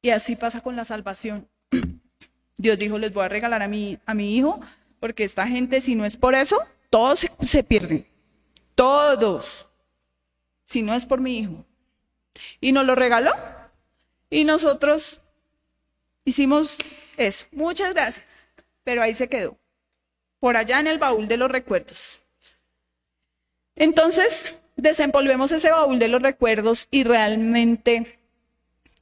Y 0.00 0.10
así 0.10 0.36
pasa 0.36 0.60
con 0.60 0.76
la 0.76 0.84
salvación. 0.84 1.48
Dios 2.56 2.78
dijo, 2.78 2.98
les 2.98 3.12
voy 3.12 3.24
a 3.24 3.28
regalar 3.28 3.62
a 3.62 3.68
mi, 3.68 3.98
a 4.06 4.14
mi 4.14 4.36
hijo 4.36 4.60
porque 5.00 5.24
esta 5.24 5.46
gente, 5.46 5.80
si 5.80 5.94
no 5.94 6.04
es 6.04 6.16
por 6.16 6.34
eso, 6.34 6.58
todos 6.90 7.26
se, 7.42 7.62
pierden. 7.62 8.06
Todos. 8.74 9.68
Si 10.64 10.82
no 10.82 10.94
es 10.94 11.06
por 11.06 11.20
mi 11.20 11.38
hijo. 11.38 11.64
Y 12.60 12.72
nos 12.72 12.86
lo 12.86 12.94
regaló. 12.94 13.32
Y 14.30 14.44
nosotros 14.44 15.20
hicimos 16.24 16.78
eso. 17.16 17.46
Muchas 17.52 17.92
gracias. 17.94 18.48
Pero 18.84 19.02
ahí 19.02 19.14
se 19.14 19.28
quedó. 19.28 19.56
Por 20.40 20.56
allá 20.56 20.80
en 20.80 20.86
el 20.86 20.98
baúl 20.98 21.28
de 21.28 21.36
los 21.36 21.50
recuerdos. 21.50 22.22
Entonces, 23.74 24.56
desempolvemos 24.76 25.52
ese 25.52 25.70
baúl 25.70 25.98
de 25.98 26.08
los 26.08 26.22
recuerdos 26.22 26.88
y 26.90 27.04
realmente 27.04 28.18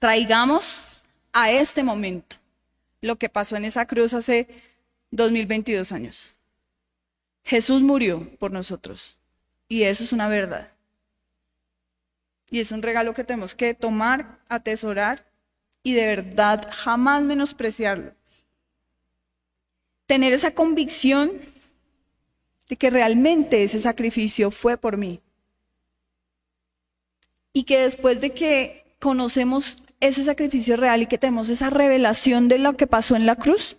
traigamos 0.01 0.81
a 1.33 1.51
este 1.51 1.83
momento 1.83 2.37
lo 3.05 3.17
que 3.17 3.29
pasó 3.29 3.57
en 3.57 3.67
esa 3.67 3.87
cruz 3.87 4.15
hace 4.15 4.49
2022 5.11 5.93
años. 5.93 6.35
Jesús 7.45 7.83
murió 7.83 8.31
por 8.39 8.51
nosotros 8.51 9.19
y 9.69 9.83
eso 9.83 10.03
es 10.05 10.13
una 10.13 10.29
verdad. 10.29 10.73
Y 12.51 12.61
es 12.61 12.73
un 12.73 12.83
regalo 12.83 13.13
que 13.13 13.25
tenemos 13.25 13.55
que 13.55 13.75
tomar, 13.75 14.39
atesorar 14.49 15.27
y 15.83 15.93
de 15.93 16.07
verdad 16.07 16.67
jamás 16.73 17.23
menospreciarlo. 17.25 18.15
Tener 20.07 20.33
esa 20.33 20.53
convicción 20.53 21.31
de 22.69 22.77
que 22.77 22.89
realmente 22.89 23.63
ese 23.63 23.81
sacrificio 23.81 24.51
fue 24.51 24.79
por 24.79 24.97
mí. 24.97 25.21
Y 27.53 27.65
que 27.65 27.81
después 27.81 28.21
de 28.23 28.33
que 28.33 28.97
conocemos 28.99 29.84
ese 30.09 30.25
sacrificio 30.25 30.77
real 30.77 31.03
y 31.03 31.07
que 31.07 31.19
tenemos 31.19 31.49
esa 31.49 31.71
revelación 31.71 32.49
de 32.49 32.59
lo 32.59 32.77
que 32.77 32.87
pasó 32.87 33.17
en 33.17 33.25
la 33.25 33.37
cruz, 33.37 33.79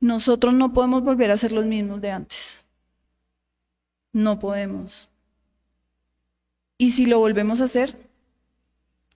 nosotros 0.00 0.52
no 0.52 0.74
podemos 0.74 1.02
volver 1.02 1.30
a 1.30 1.38
ser 1.38 1.52
los 1.52 1.64
mismos 1.64 2.00
de 2.02 2.10
antes. 2.10 2.58
No 4.12 4.38
podemos. 4.38 5.08
Y 6.76 6.90
si 6.90 7.06
lo 7.06 7.20
volvemos 7.20 7.62
a 7.62 7.64
hacer, 7.64 7.96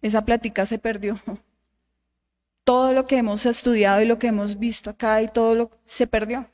esa 0.00 0.24
plática 0.24 0.64
se 0.64 0.78
perdió. 0.78 1.18
Todo 2.64 2.94
lo 2.94 3.06
que 3.06 3.18
hemos 3.18 3.44
estudiado 3.44 4.00
y 4.00 4.06
lo 4.06 4.18
que 4.18 4.28
hemos 4.28 4.58
visto 4.58 4.90
acá 4.90 5.22
y 5.22 5.28
todo 5.28 5.54
lo 5.54 5.70
se 5.86 6.06
perdió. 6.06 6.50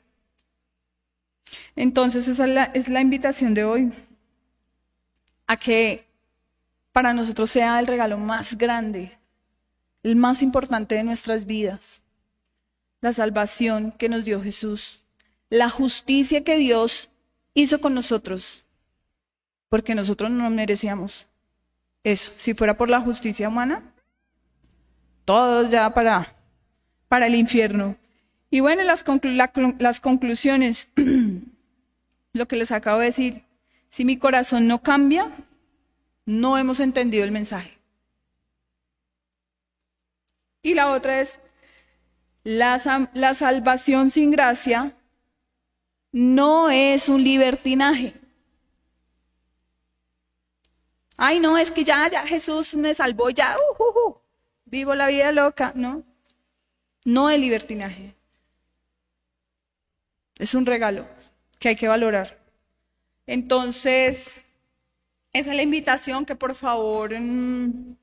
Entonces 1.75 2.27
esa 2.29 2.45
es 2.45 2.49
la, 2.49 2.63
es 2.63 2.87
la 2.87 3.01
invitación 3.01 3.53
de 3.53 3.65
hoy 3.65 3.93
a 5.47 5.57
que 5.57 6.07
para 6.93 7.13
nosotros 7.13 7.51
sea 7.51 7.79
el 7.79 7.87
regalo 7.87 8.17
más 8.17 8.57
grande, 8.57 9.17
el 10.05 10.15
más 10.15 10.43
importante 10.43 10.93
de 10.93 11.03
nuestras 11.03 11.47
vidas 11.47 12.03
la 13.01 13.11
salvación 13.11 13.91
que 13.91 14.07
nos 14.07 14.25
dio 14.25 14.41
Jesús, 14.41 15.01
la 15.49 15.69
justicia 15.69 16.43
que 16.43 16.57
Dios 16.57 17.09
hizo 17.53 17.79
con 17.79 17.93
nosotros, 17.93 18.65
porque 19.69 19.95
nosotros 19.95 20.31
no 20.31 20.49
merecíamos 20.49 21.27
eso. 22.03 22.31
Si 22.37 22.53
fuera 22.53 22.77
por 22.77 22.89
la 22.89 23.01
justicia 23.01 23.49
humana, 23.49 23.83
todos 25.23 25.69
ya 25.69 25.93
para, 25.93 26.35
para 27.07 27.27
el 27.27 27.35
infierno. 27.35 27.95
Y 28.49 28.59
bueno, 28.59 28.83
las, 28.83 29.03
las 29.79 29.99
conclusiones, 29.99 30.87
lo 32.33 32.47
que 32.47 32.55
les 32.55 32.71
acabo 32.71 32.99
de 32.99 33.05
decir, 33.05 33.43
si 33.89 34.05
mi 34.05 34.17
corazón 34.17 34.67
no 34.67 34.81
cambia, 34.81 35.31
no 36.25 36.57
hemos 36.57 36.79
entendido 36.79 37.23
el 37.23 37.31
mensaje. 37.31 37.74
Y 40.65 40.73
la 40.73 40.89
otra 40.89 41.21
es, 41.21 41.37
la, 42.43 42.79
salvación 42.79 44.09
sin 44.09 44.31
gracia 44.31 44.97
no 46.11 46.71
es 46.71 47.07
un 47.07 47.23
libertinaje. 47.23 48.15
Ay, 51.17 51.39
no, 51.39 51.55
es 51.59 51.69
que 51.69 51.83
ya, 51.83 52.09
ya 52.09 52.25
Jesús 52.25 52.73
me 52.73 52.95
salvó, 52.95 53.29
ya, 53.29 53.55
uh, 53.55 53.83
uh, 53.83 54.09
uh, 54.09 54.17
vivo 54.65 54.95
la 54.95 55.05
vida 55.05 55.31
loca, 55.31 55.71
¿no? 55.75 56.01
no 57.03 57.29
el 57.29 57.41
libertinaje. 57.41 58.15
Es 60.39 60.55
un 60.55 60.65
regalo 60.65 61.07
que 61.59 61.69
hay 61.69 61.75
que 61.75 61.87
valorar. 61.87 62.39
Entonces, 63.27 64.41
esa 65.31 65.51
es 65.51 65.55
la 65.55 65.61
invitación 65.61 66.25
que 66.25 66.35
por 66.35 66.55
favor 66.55 67.13
mm, 67.13 67.97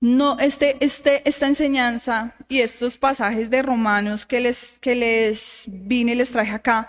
no 0.00 0.38
este, 0.38 0.76
este, 0.80 1.28
esta 1.28 1.46
enseñanza 1.46 2.34
y 2.48 2.60
estos 2.60 2.96
pasajes 2.96 3.50
de 3.50 3.62
Romanos 3.62 4.26
que 4.26 4.40
les, 4.40 4.78
que 4.78 4.94
les 4.94 5.64
vine 5.66 6.12
y 6.12 6.16
les 6.16 6.30
traje 6.30 6.52
acá, 6.52 6.88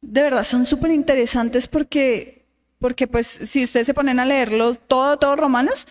de 0.00 0.22
verdad 0.22 0.44
son 0.44 0.66
súper 0.66 0.90
interesantes 0.90 1.68
porque, 1.68 2.46
porque 2.78 3.06
pues 3.06 3.26
si 3.26 3.64
ustedes 3.64 3.86
se 3.86 3.94
ponen 3.94 4.18
a 4.18 4.24
leerlo 4.24 4.74
todo, 4.74 5.18
todo 5.18 5.36
Romanos, 5.36 5.86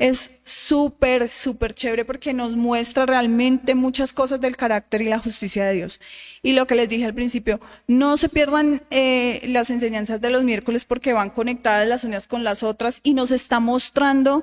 es 0.00 0.30
súper, 0.44 1.28
súper 1.28 1.74
chévere 1.74 2.06
porque 2.06 2.32
nos 2.32 2.56
muestra 2.56 3.04
realmente 3.04 3.74
muchas 3.74 4.14
cosas 4.14 4.40
del 4.40 4.56
carácter 4.56 5.02
y 5.02 5.10
la 5.10 5.18
justicia 5.18 5.66
de 5.66 5.74
Dios. 5.74 6.00
Y 6.42 6.54
lo 6.54 6.66
que 6.66 6.74
les 6.74 6.88
dije 6.88 7.04
al 7.04 7.12
principio, 7.12 7.60
no 7.86 8.16
se 8.16 8.30
pierdan 8.30 8.82
eh, 8.90 9.42
las 9.44 9.68
enseñanzas 9.68 10.18
de 10.22 10.30
los 10.30 10.42
miércoles 10.42 10.86
porque 10.86 11.12
van 11.12 11.28
conectadas 11.28 11.86
las 11.86 12.04
unas 12.04 12.26
con 12.26 12.44
las 12.44 12.62
otras 12.62 13.00
y 13.02 13.12
nos 13.12 13.30
está 13.30 13.60
mostrando 13.60 14.42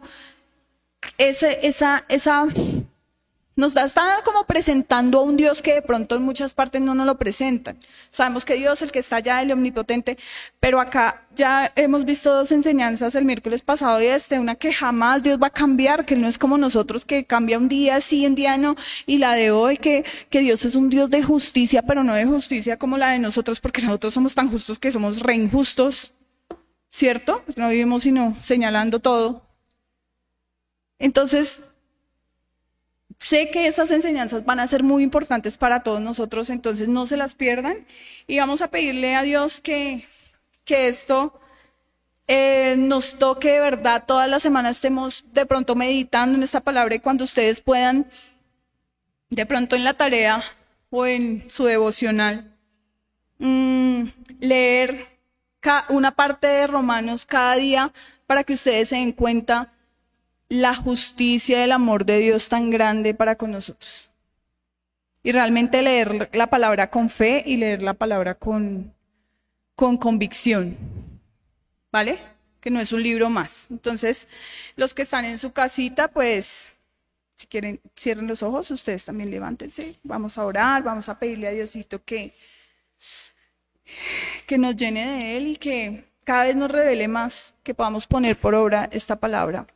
ese, 1.18 1.58
esa, 1.64 2.06
esa 2.08 2.46
nos 3.58 3.76
está 3.76 4.22
como 4.24 4.46
presentando 4.46 5.20
a 5.20 5.24
un 5.24 5.36
Dios 5.36 5.64
que 5.64 5.74
de 5.74 5.82
pronto 5.82 6.16
en 6.16 6.22
muchas 6.22 6.54
partes 6.54 6.80
no 6.80 6.94
nos 6.94 7.08
lo 7.08 7.18
presentan. 7.18 7.76
Sabemos 8.12 8.46
que 8.46 8.54
Dios, 8.54 8.84
el 8.84 8.92
que 8.92 9.00
está 9.00 9.16
allá, 9.18 9.42
el 9.42 9.52
omnipotente, 9.52 10.16
pero 10.60 10.80
acá 10.80 11.24
ya 11.36 11.72
hemos 11.76 12.06
visto 12.06 12.32
dos 12.32 12.52
enseñanzas 12.52 13.16
el 13.16 13.26
miércoles 13.26 13.64
pasado 13.64 14.00
y 14.00 14.06
este, 14.06 14.38
una 14.38 14.56
que 14.56 14.72
jamás 14.72 15.24
Dios 15.24 15.40
va 15.42 15.48
a 15.48 15.50
cambiar, 15.50 16.06
que 16.06 16.16
no 16.16 16.28
es 16.28 16.38
como 16.38 16.60
nosotros 16.60 17.04
que 17.04 17.26
cambia 17.26 17.58
un 17.58 17.68
día 17.68 18.00
sí, 18.00 18.28
un 18.28 18.36
día 18.36 18.58
no, 18.58 18.76
y 19.08 19.18
la 19.18 19.34
de 19.34 19.50
hoy 19.50 19.78
que, 19.78 20.06
que 20.30 20.42
Dios 20.42 20.64
es 20.64 20.76
un 20.76 20.92
Dios 20.92 21.10
de 21.10 21.24
justicia, 21.24 21.82
pero 21.82 22.04
no 22.04 22.14
de 22.14 22.26
justicia 22.26 22.78
como 22.78 23.00
la 23.00 23.10
de 23.10 23.20
nosotros, 23.20 23.60
porque 23.60 23.82
nosotros 23.82 24.14
somos 24.14 24.36
tan 24.36 24.52
justos 24.52 24.78
que 24.78 24.92
somos 24.92 25.20
re 25.22 25.34
injustos, 25.34 26.14
¿cierto? 26.92 27.44
No 27.56 27.70
vivimos 27.70 28.04
sino 28.04 28.38
señalando 28.44 29.00
todo. 29.00 29.42
Entonces, 31.00 31.62
Sé 33.20 33.50
que 33.50 33.68
esas 33.68 33.92
enseñanzas 33.92 34.46
van 34.46 34.60
a 34.60 34.68
ser 34.68 34.84
muy 34.84 35.04
importantes 35.04 35.58
para 35.58 35.82
todos 35.82 36.02
nosotros, 36.02 36.50
entonces 36.50 36.88
no 36.88 37.08
se 37.08 37.18
las 37.18 37.36
pierdan 37.36 37.86
y 38.28 38.38
vamos 38.40 38.62
a 38.62 38.70
pedirle 38.70 39.16
a 39.16 39.24
Dios 39.24 39.60
que, 39.60 40.06
que 40.64 40.88
esto 40.88 41.40
eh, 42.28 42.76
nos 42.78 43.18
toque 43.18 43.54
de 43.54 43.60
verdad. 43.60 44.04
Todas 44.06 44.30
las 44.30 44.44
semanas 44.44 44.76
estemos 44.76 45.26
de 45.34 45.46
pronto 45.46 45.76
meditando 45.76 46.38
en 46.38 46.44
esta 46.44 46.62
palabra 46.62 46.96
y 46.96 47.00
cuando 47.00 47.24
ustedes 47.24 47.62
puedan, 47.62 48.08
de 49.30 49.46
pronto 49.46 49.76
en 49.76 49.84
la 49.84 49.96
tarea 49.96 50.44
o 50.90 51.06
en 51.06 51.50
su 51.50 51.66
devocional, 51.66 52.54
mm, 53.40 54.04
leer 54.40 55.18
una 55.90 56.12
parte 56.12 56.48
de 56.48 56.68
Romanos 56.68 57.26
cada 57.26 57.56
día 57.56 57.92
para 58.26 58.44
que 58.44 58.54
ustedes 58.54 58.90
se 58.90 58.96
den 58.96 59.12
cuenta 59.12 59.74
la 60.50 60.76
justicia 60.76 61.60
del 61.60 61.72
amor 61.72 62.06
de 62.06 62.20
Dios 62.20 62.50
tan 62.50 62.70
grande 62.70 63.14
para 63.14 63.36
con 63.36 63.52
nosotros. 63.52 64.10
Y 65.24 65.32
realmente 65.32 65.82
leer 65.82 66.30
la 66.34 66.48
palabra 66.48 66.90
con 66.90 67.10
fe 67.10 67.44
y 67.46 67.58
leer 67.58 67.82
la 67.82 67.94
palabra 67.94 68.36
con, 68.36 68.94
con 69.76 69.98
convicción. 69.98 70.78
¿Vale? 71.92 72.20
Que 72.62 72.70
no 72.70 72.80
es 72.80 72.94
un 72.94 73.04
libro 73.04 73.30
más. 73.30 73.68
Entonces, 73.70 74.30
los 74.76 74.94
que 74.94 75.02
están 75.02 75.26
en 75.26 75.38
su 75.38 75.52
casita, 75.52 76.08
pues, 76.08 76.78
si 77.36 77.48
quieren, 77.48 77.82
cierren 77.98 78.28
los 78.28 78.42
ojos, 78.42 78.72
ustedes 78.72 79.06
también 79.06 79.30
levántense. 79.30 79.96
Vamos 80.04 80.38
a 80.38 80.46
orar, 80.46 80.84
vamos 80.84 81.10
a 81.10 81.20
pedirle 81.20 81.48
a 81.48 81.52
Diosito 81.52 82.04
que, 82.04 82.34
que 84.46 84.58
nos 84.58 84.76
llene 84.78 85.08
de 85.08 85.38
Él 85.38 85.48
y 85.48 85.56
que 85.58 86.06
cada 86.24 86.46
vez 86.46 86.56
nos 86.56 86.72
revele 86.72 87.08
más, 87.08 87.54
que 87.64 87.74
podamos 87.74 88.08
poner 88.08 88.40
por 88.40 88.56
obra 88.56 88.90
esta 88.92 89.18
palabra. 89.18 89.68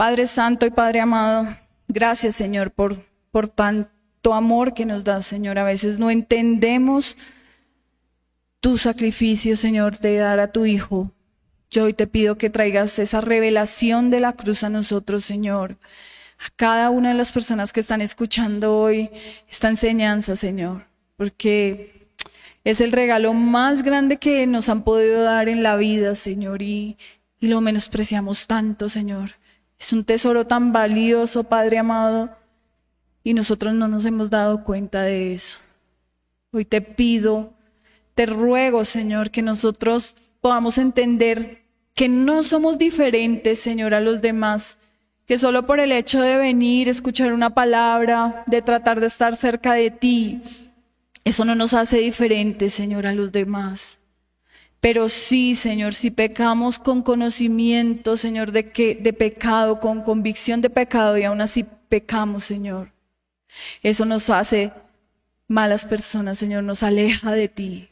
Padre 0.00 0.26
Santo 0.26 0.64
y 0.64 0.70
Padre 0.70 1.00
amado, 1.00 1.46
gracias 1.86 2.34
Señor 2.34 2.70
por, 2.70 3.04
por 3.30 3.48
tanto 3.48 4.32
amor 4.32 4.72
que 4.72 4.86
nos 4.86 5.04
das, 5.04 5.26
Señor. 5.26 5.58
A 5.58 5.62
veces 5.64 5.98
no 5.98 6.10
entendemos 6.10 7.18
tu 8.60 8.78
sacrificio, 8.78 9.58
Señor, 9.58 9.98
de 9.98 10.16
dar 10.16 10.40
a 10.40 10.52
tu 10.52 10.64
Hijo. 10.64 11.12
Yo 11.70 11.84
hoy 11.84 11.92
te 11.92 12.06
pido 12.06 12.38
que 12.38 12.48
traigas 12.48 12.98
esa 12.98 13.20
revelación 13.20 14.08
de 14.08 14.20
la 14.20 14.32
cruz 14.32 14.64
a 14.64 14.70
nosotros, 14.70 15.22
Señor. 15.22 15.76
A 16.38 16.48
cada 16.56 16.88
una 16.88 17.10
de 17.10 17.14
las 17.16 17.30
personas 17.30 17.70
que 17.70 17.80
están 17.80 18.00
escuchando 18.00 18.78
hoy 18.78 19.10
esta 19.50 19.68
enseñanza, 19.68 20.34
Señor. 20.34 20.86
Porque 21.18 22.08
es 22.64 22.80
el 22.80 22.92
regalo 22.92 23.34
más 23.34 23.82
grande 23.82 24.16
que 24.16 24.46
nos 24.46 24.70
han 24.70 24.82
podido 24.82 25.24
dar 25.24 25.50
en 25.50 25.62
la 25.62 25.76
vida, 25.76 26.14
Señor. 26.14 26.62
Y, 26.62 26.96
y 27.38 27.48
lo 27.48 27.60
menospreciamos 27.60 28.46
tanto, 28.46 28.88
Señor. 28.88 29.32
Es 29.80 29.94
un 29.94 30.04
tesoro 30.04 30.46
tan 30.46 30.72
valioso, 30.72 31.44
Padre 31.44 31.78
amado, 31.78 32.28
y 33.24 33.32
nosotros 33.32 33.72
no 33.74 33.88
nos 33.88 34.04
hemos 34.04 34.28
dado 34.28 34.62
cuenta 34.62 35.02
de 35.02 35.34
eso. 35.34 35.58
Hoy 36.52 36.66
te 36.66 36.82
pido, 36.82 37.54
te 38.14 38.26
ruego, 38.26 38.84
Señor, 38.84 39.30
que 39.30 39.40
nosotros 39.40 40.16
podamos 40.42 40.76
entender 40.76 41.64
que 41.94 42.08
no 42.08 42.42
somos 42.42 42.76
diferentes, 42.76 43.58
Señor, 43.58 43.94
a 43.94 44.00
los 44.00 44.20
demás, 44.20 44.78
que 45.26 45.38
solo 45.38 45.64
por 45.64 45.80
el 45.80 45.92
hecho 45.92 46.20
de 46.20 46.36
venir, 46.36 46.88
escuchar 46.88 47.32
una 47.32 47.54
palabra, 47.54 48.44
de 48.46 48.60
tratar 48.60 49.00
de 49.00 49.06
estar 49.06 49.36
cerca 49.36 49.72
de 49.72 49.90
ti, 49.90 50.42
eso 51.24 51.44
no 51.44 51.54
nos 51.54 51.72
hace 51.72 51.98
diferentes, 51.98 52.74
Señor, 52.74 53.06
a 53.06 53.14
los 53.14 53.32
demás. 53.32 53.99
Pero 54.80 55.10
sí, 55.10 55.54
Señor, 55.54 55.94
si 55.94 56.10
pecamos 56.10 56.78
con 56.78 57.02
conocimiento, 57.02 58.16
Señor, 58.16 58.50
de 58.50 58.70
que 58.70 58.94
de 58.94 59.12
pecado, 59.12 59.78
con 59.78 60.02
convicción 60.02 60.62
de 60.62 60.70
pecado 60.70 61.18
y 61.18 61.24
aún 61.24 61.42
así 61.42 61.66
pecamos, 61.88 62.44
Señor. 62.44 62.92
Eso 63.82 64.06
nos 64.06 64.30
hace 64.30 64.72
malas 65.48 65.84
personas, 65.84 66.38
Señor, 66.38 66.64
nos 66.64 66.82
aleja 66.82 67.32
de 67.32 67.48
ti. 67.48 67.88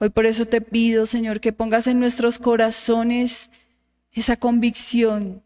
Hoy 0.00 0.10
por 0.10 0.26
eso 0.26 0.46
te 0.46 0.60
pido, 0.60 1.06
Señor, 1.06 1.40
que 1.40 1.52
pongas 1.52 1.86
en 1.86 2.00
nuestros 2.00 2.38
corazones 2.38 3.50
esa 4.12 4.36
convicción 4.36 5.42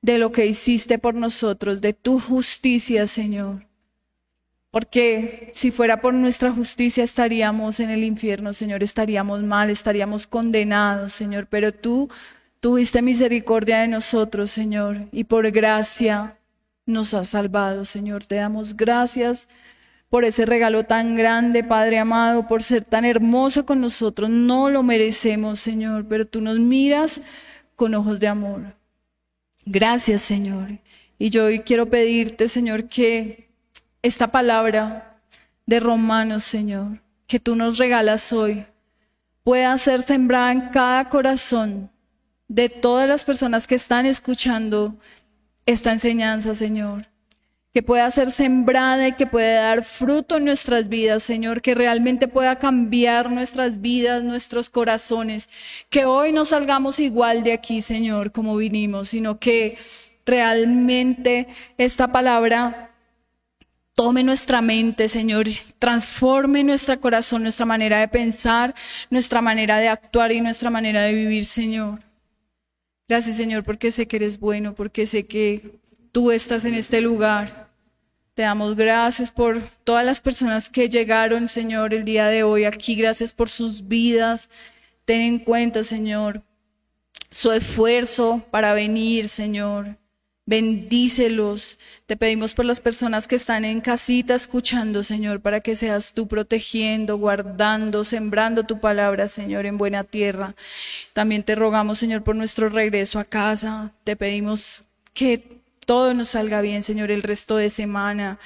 de 0.00 0.18
lo 0.18 0.32
que 0.32 0.46
hiciste 0.46 0.98
por 0.98 1.14
nosotros, 1.14 1.80
de 1.80 1.92
tu 1.92 2.18
justicia, 2.18 3.06
Señor. 3.06 3.65
Porque 4.76 5.48
si 5.54 5.70
fuera 5.70 6.02
por 6.02 6.12
nuestra 6.12 6.52
justicia 6.52 7.02
estaríamos 7.02 7.80
en 7.80 7.88
el 7.88 8.04
infierno, 8.04 8.52
Señor, 8.52 8.82
estaríamos 8.82 9.42
mal, 9.42 9.70
estaríamos 9.70 10.26
condenados, 10.26 11.14
Señor. 11.14 11.46
Pero 11.48 11.72
tú 11.72 12.10
tuviste 12.60 13.00
misericordia 13.00 13.78
de 13.78 13.88
nosotros, 13.88 14.50
Señor, 14.50 15.08
y 15.12 15.24
por 15.24 15.50
gracia 15.50 16.36
nos 16.84 17.14
has 17.14 17.28
salvado, 17.28 17.86
Señor. 17.86 18.24
Te 18.24 18.34
damos 18.34 18.76
gracias 18.76 19.48
por 20.10 20.26
ese 20.26 20.44
regalo 20.44 20.84
tan 20.84 21.14
grande, 21.16 21.64
Padre 21.64 21.98
amado, 21.98 22.46
por 22.46 22.62
ser 22.62 22.84
tan 22.84 23.06
hermoso 23.06 23.64
con 23.64 23.80
nosotros. 23.80 24.28
No 24.28 24.68
lo 24.68 24.82
merecemos, 24.82 25.58
Señor, 25.58 26.04
pero 26.06 26.26
tú 26.26 26.42
nos 26.42 26.58
miras 26.58 27.22
con 27.76 27.94
ojos 27.94 28.20
de 28.20 28.28
amor. 28.28 28.74
Gracias, 29.64 30.20
Señor. 30.20 30.80
Y 31.18 31.30
yo 31.30 31.46
hoy 31.46 31.60
quiero 31.60 31.86
pedirte, 31.86 32.46
Señor, 32.46 32.90
que 32.90 33.45
esta 34.06 34.28
palabra 34.28 35.18
de 35.66 35.80
Romanos, 35.80 36.44
Señor, 36.44 37.02
que 37.26 37.40
tú 37.40 37.56
nos 37.56 37.76
regalas 37.76 38.32
hoy, 38.32 38.64
pueda 39.42 39.76
ser 39.78 40.02
sembrada 40.02 40.52
en 40.52 40.60
cada 40.68 41.08
corazón 41.08 41.90
de 42.46 42.68
todas 42.68 43.08
las 43.08 43.24
personas 43.24 43.66
que 43.66 43.74
están 43.74 44.06
escuchando 44.06 44.96
esta 45.66 45.92
enseñanza, 45.92 46.54
Señor. 46.54 47.08
Que 47.74 47.82
pueda 47.82 48.10
ser 48.10 48.30
sembrada 48.30 49.08
y 49.08 49.12
que 49.12 49.26
pueda 49.26 49.62
dar 49.62 49.84
fruto 49.84 50.36
en 50.36 50.44
nuestras 50.44 50.88
vidas, 50.88 51.24
Señor. 51.24 51.60
Que 51.60 51.74
realmente 51.74 52.28
pueda 52.28 52.60
cambiar 52.60 53.30
nuestras 53.30 53.80
vidas, 53.80 54.22
nuestros 54.22 54.70
corazones. 54.70 55.50
Que 55.90 56.06
hoy 56.06 56.32
no 56.32 56.44
salgamos 56.44 57.00
igual 57.00 57.42
de 57.42 57.52
aquí, 57.52 57.82
Señor, 57.82 58.30
como 58.30 58.56
vinimos, 58.56 59.08
sino 59.08 59.38
que 59.40 59.76
realmente 60.24 61.48
esta 61.76 62.12
palabra 62.12 62.86
tome 63.96 64.22
nuestra 64.22 64.60
mente, 64.60 65.08
Señor, 65.08 65.46
transforme 65.78 66.62
nuestro 66.62 67.00
corazón, 67.00 67.42
nuestra 67.42 67.64
manera 67.64 67.98
de 67.98 68.08
pensar, 68.08 68.74
nuestra 69.10 69.40
manera 69.40 69.78
de 69.78 69.88
actuar 69.88 70.30
y 70.32 70.40
nuestra 70.40 70.70
manera 70.70 71.00
de 71.02 71.14
vivir, 71.14 71.46
Señor. 71.46 72.00
Gracias, 73.08 73.36
Señor, 73.36 73.64
porque 73.64 73.90
sé 73.90 74.06
que 74.06 74.16
eres 74.16 74.38
bueno, 74.38 74.74
porque 74.74 75.06
sé 75.06 75.26
que 75.26 75.80
tú 76.12 76.30
estás 76.30 76.66
en 76.66 76.74
este 76.74 77.00
lugar. 77.00 77.70
Te 78.34 78.42
damos 78.42 78.76
gracias 78.76 79.30
por 79.30 79.62
todas 79.82 80.04
las 80.04 80.20
personas 80.20 80.68
que 80.68 80.90
llegaron, 80.90 81.48
Señor, 81.48 81.94
el 81.94 82.04
día 82.04 82.26
de 82.26 82.42
hoy 82.42 82.64
aquí. 82.64 82.96
Gracias 82.96 83.32
por 83.32 83.48
sus 83.48 83.88
vidas. 83.88 84.50
Ten 85.06 85.22
en 85.22 85.38
cuenta, 85.38 85.82
Señor, 85.82 86.42
su 87.30 87.50
esfuerzo 87.50 88.44
para 88.50 88.74
venir, 88.74 89.30
Señor. 89.30 89.96
Bendícelos. 90.48 91.76
Te 92.06 92.16
pedimos 92.16 92.54
por 92.54 92.64
las 92.64 92.80
personas 92.80 93.26
que 93.26 93.34
están 93.34 93.64
en 93.64 93.80
casita 93.80 94.36
escuchando, 94.36 95.02
Señor, 95.02 95.40
para 95.40 95.60
que 95.60 95.74
seas 95.74 96.14
tú 96.14 96.28
protegiendo, 96.28 97.18
guardando, 97.18 98.04
sembrando 98.04 98.62
tu 98.62 98.78
palabra, 98.78 99.26
Señor, 99.26 99.66
en 99.66 99.76
buena 99.76 100.04
tierra. 100.04 100.54
También 101.12 101.42
te 101.42 101.56
rogamos, 101.56 101.98
Señor, 101.98 102.22
por 102.22 102.36
nuestro 102.36 102.68
regreso 102.68 103.18
a 103.18 103.24
casa. 103.24 103.90
Te 104.04 104.14
pedimos 104.14 104.84
que 105.14 105.60
todo 105.84 106.14
nos 106.14 106.28
salga 106.28 106.60
bien, 106.60 106.84
Señor, 106.84 107.10
el 107.10 107.24
resto 107.24 107.56
de 107.56 107.68
semana. 107.68 108.38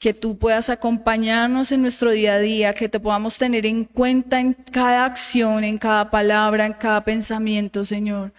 Que 0.00 0.12
tú 0.14 0.38
puedas 0.38 0.68
acompañarnos 0.68 1.70
en 1.70 1.80
nuestro 1.80 2.10
día 2.10 2.34
a 2.34 2.38
día, 2.40 2.74
que 2.74 2.88
te 2.88 2.98
podamos 2.98 3.38
tener 3.38 3.66
en 3.66 3.84
cuenta 3.84 4.40
en 4.40 4.52
cada 4.52 5.04
acción, 5.04 5.62
en 5.62 5.78
cada 5.78 6.10
palabra, 6.10 6.66
en 6.66 6.72
cada 6.72 7.04
pensamiento, 7.04 7.84
Señor 7.84 8.32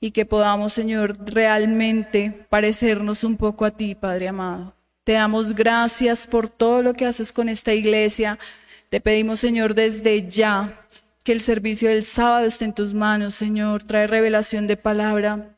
y 0.00 0.12
que 0.12 0.24
podamos, 0.24 0.72
Señor, 0.72 1.16
realmente 1.26 2.46
parecernos 2.48 3.24
un 3.24 3.36
poco 3.36 3.64
a 3.64 3.70
ti, 3.70 3.94
Padre 3.94 4.28
amado. 4.28 4.72
Te 5.04 5.12
damos 5.12 5.54
gracias 5.54 6.26
por 6.26 6.48
todo 6.48 6.82
lo 6.82 6.94
que 6.94 7.06
haces 7.06 7.32
con 7.32 7.48
esta 7.48 7.72
iglesia. 7.72 8.38
Te 8.90 9.00
pedimos, 9.00 9.40
Señor, 9.40 9.74
desde 9.74 10.28
ya 10.28 10.84
que 11.24 11.32
el 11.32 11.40
servicio 11.40 11.88
del 11.88 12.04
sábado 12.04 12.46
esté 12.46 12.66
en 12.66 12.74
tus 12.74 12.94
manos, 12.94 13.34
Señor. 13.34 13.82
Trae 13.82 14.06
revelación 14.06 14.66
de 14.66 14.76
palabra. 14.76 15.57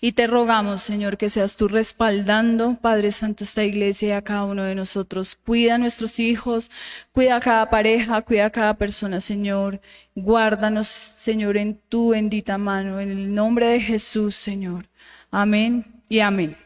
Y 0.00 0.12
te 0.12 0.26
rogamos, 0.26 0.82
Señor, 0.82 1.16
que 1.16 1.30
seas 1.30 1.56
tú 1.56 1.68
respaldando, 1.68 2.76
Padre 2.80 3.12
Santo, 3.12 3.44
esta 3.44 3.64
iglesia 3.64 4.08
y 4.08 4.12
a 4.12 4.22
cada 4.22 4.44
uno 4.44 4.64
de 4.64 4.74
nosotros. 4.74 5.36
Cuida 5.36 5.74
a 5.74 5.78
nuestros 5.78 6.18
hijos, 6.18 6.70
cuida 7.12 7.36
a 7.36 7.40
cada 7.40 7.70
pareja, 7.70 8.22
cuida 8.22 8.46
a 8.46 8.50
cada 8.50 8.74
persona, 8.74 9.20
Señor. 9.20 9.80
Guárdanos, 10.14 11.12
Señor, 11.16 11.56
en 11.56 11.76
tu 11.88 12.10
bendita 12.10 12.58
mano, 12.58 13.00
en 13.00 13.10
el 13.10 13.34
nombre 13.34 13.66
de 13.66 13.80
Jesús, 13.80 14.34
Señor. 14.36 14.88
Amén 15.30 15.84
y 16.08 16.20
amén. 16.20 16.56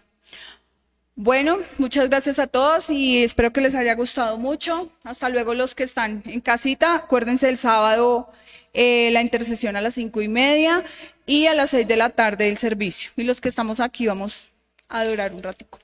Bueno, 1.16 1.58
muchas 1.78 2.08
gracias 2.08 2.40
a 2.40 2.48
todos 2.48 2.90
y 2.90 3.22
espero 3.22 3.52
que 3.52 3.60
les 3.60 3.76
haya 3.76 3.94
gustado 3.94 4.36
mucho. 4.36 4.90
Hasta 5.04 5.28
luego 5.28 5.54
los 5.54 5.74
que 5.74 5.84
están 5.84 6.24
en 6.26 6.40
casita. 6.40 6.96
Acuérdense 6.96 7.48
el 7.48 7.56
sábado 7.56 8.32
eh, 8.76 9.10
la 9.12 9.20
intercesión 9.20 9.76
a 9.76 9.80
las 9.80 9.94
cinco 9.94 10.20
y 10.20 10.26
media 10.26 10.82
y 11.26 11.46
a 11.46 11.54
las 11.54 11.70
seis 11.70 11.86
de 11.86 11.96
la 11.96 12.10
tarde 12.10 12.48
el 12.48 12.58
servicio. 12.58 13.10
Y 13.16 13.24
los 13.24 13.40
que 13.40 13.48
estamos 13.48 13.80
aquí 13.80 14.06
vamos 14.06 14.50
a 14.88 15.00
adorar 15.00 15.32
un 15.32 15.42
ratico. 15.42 15.78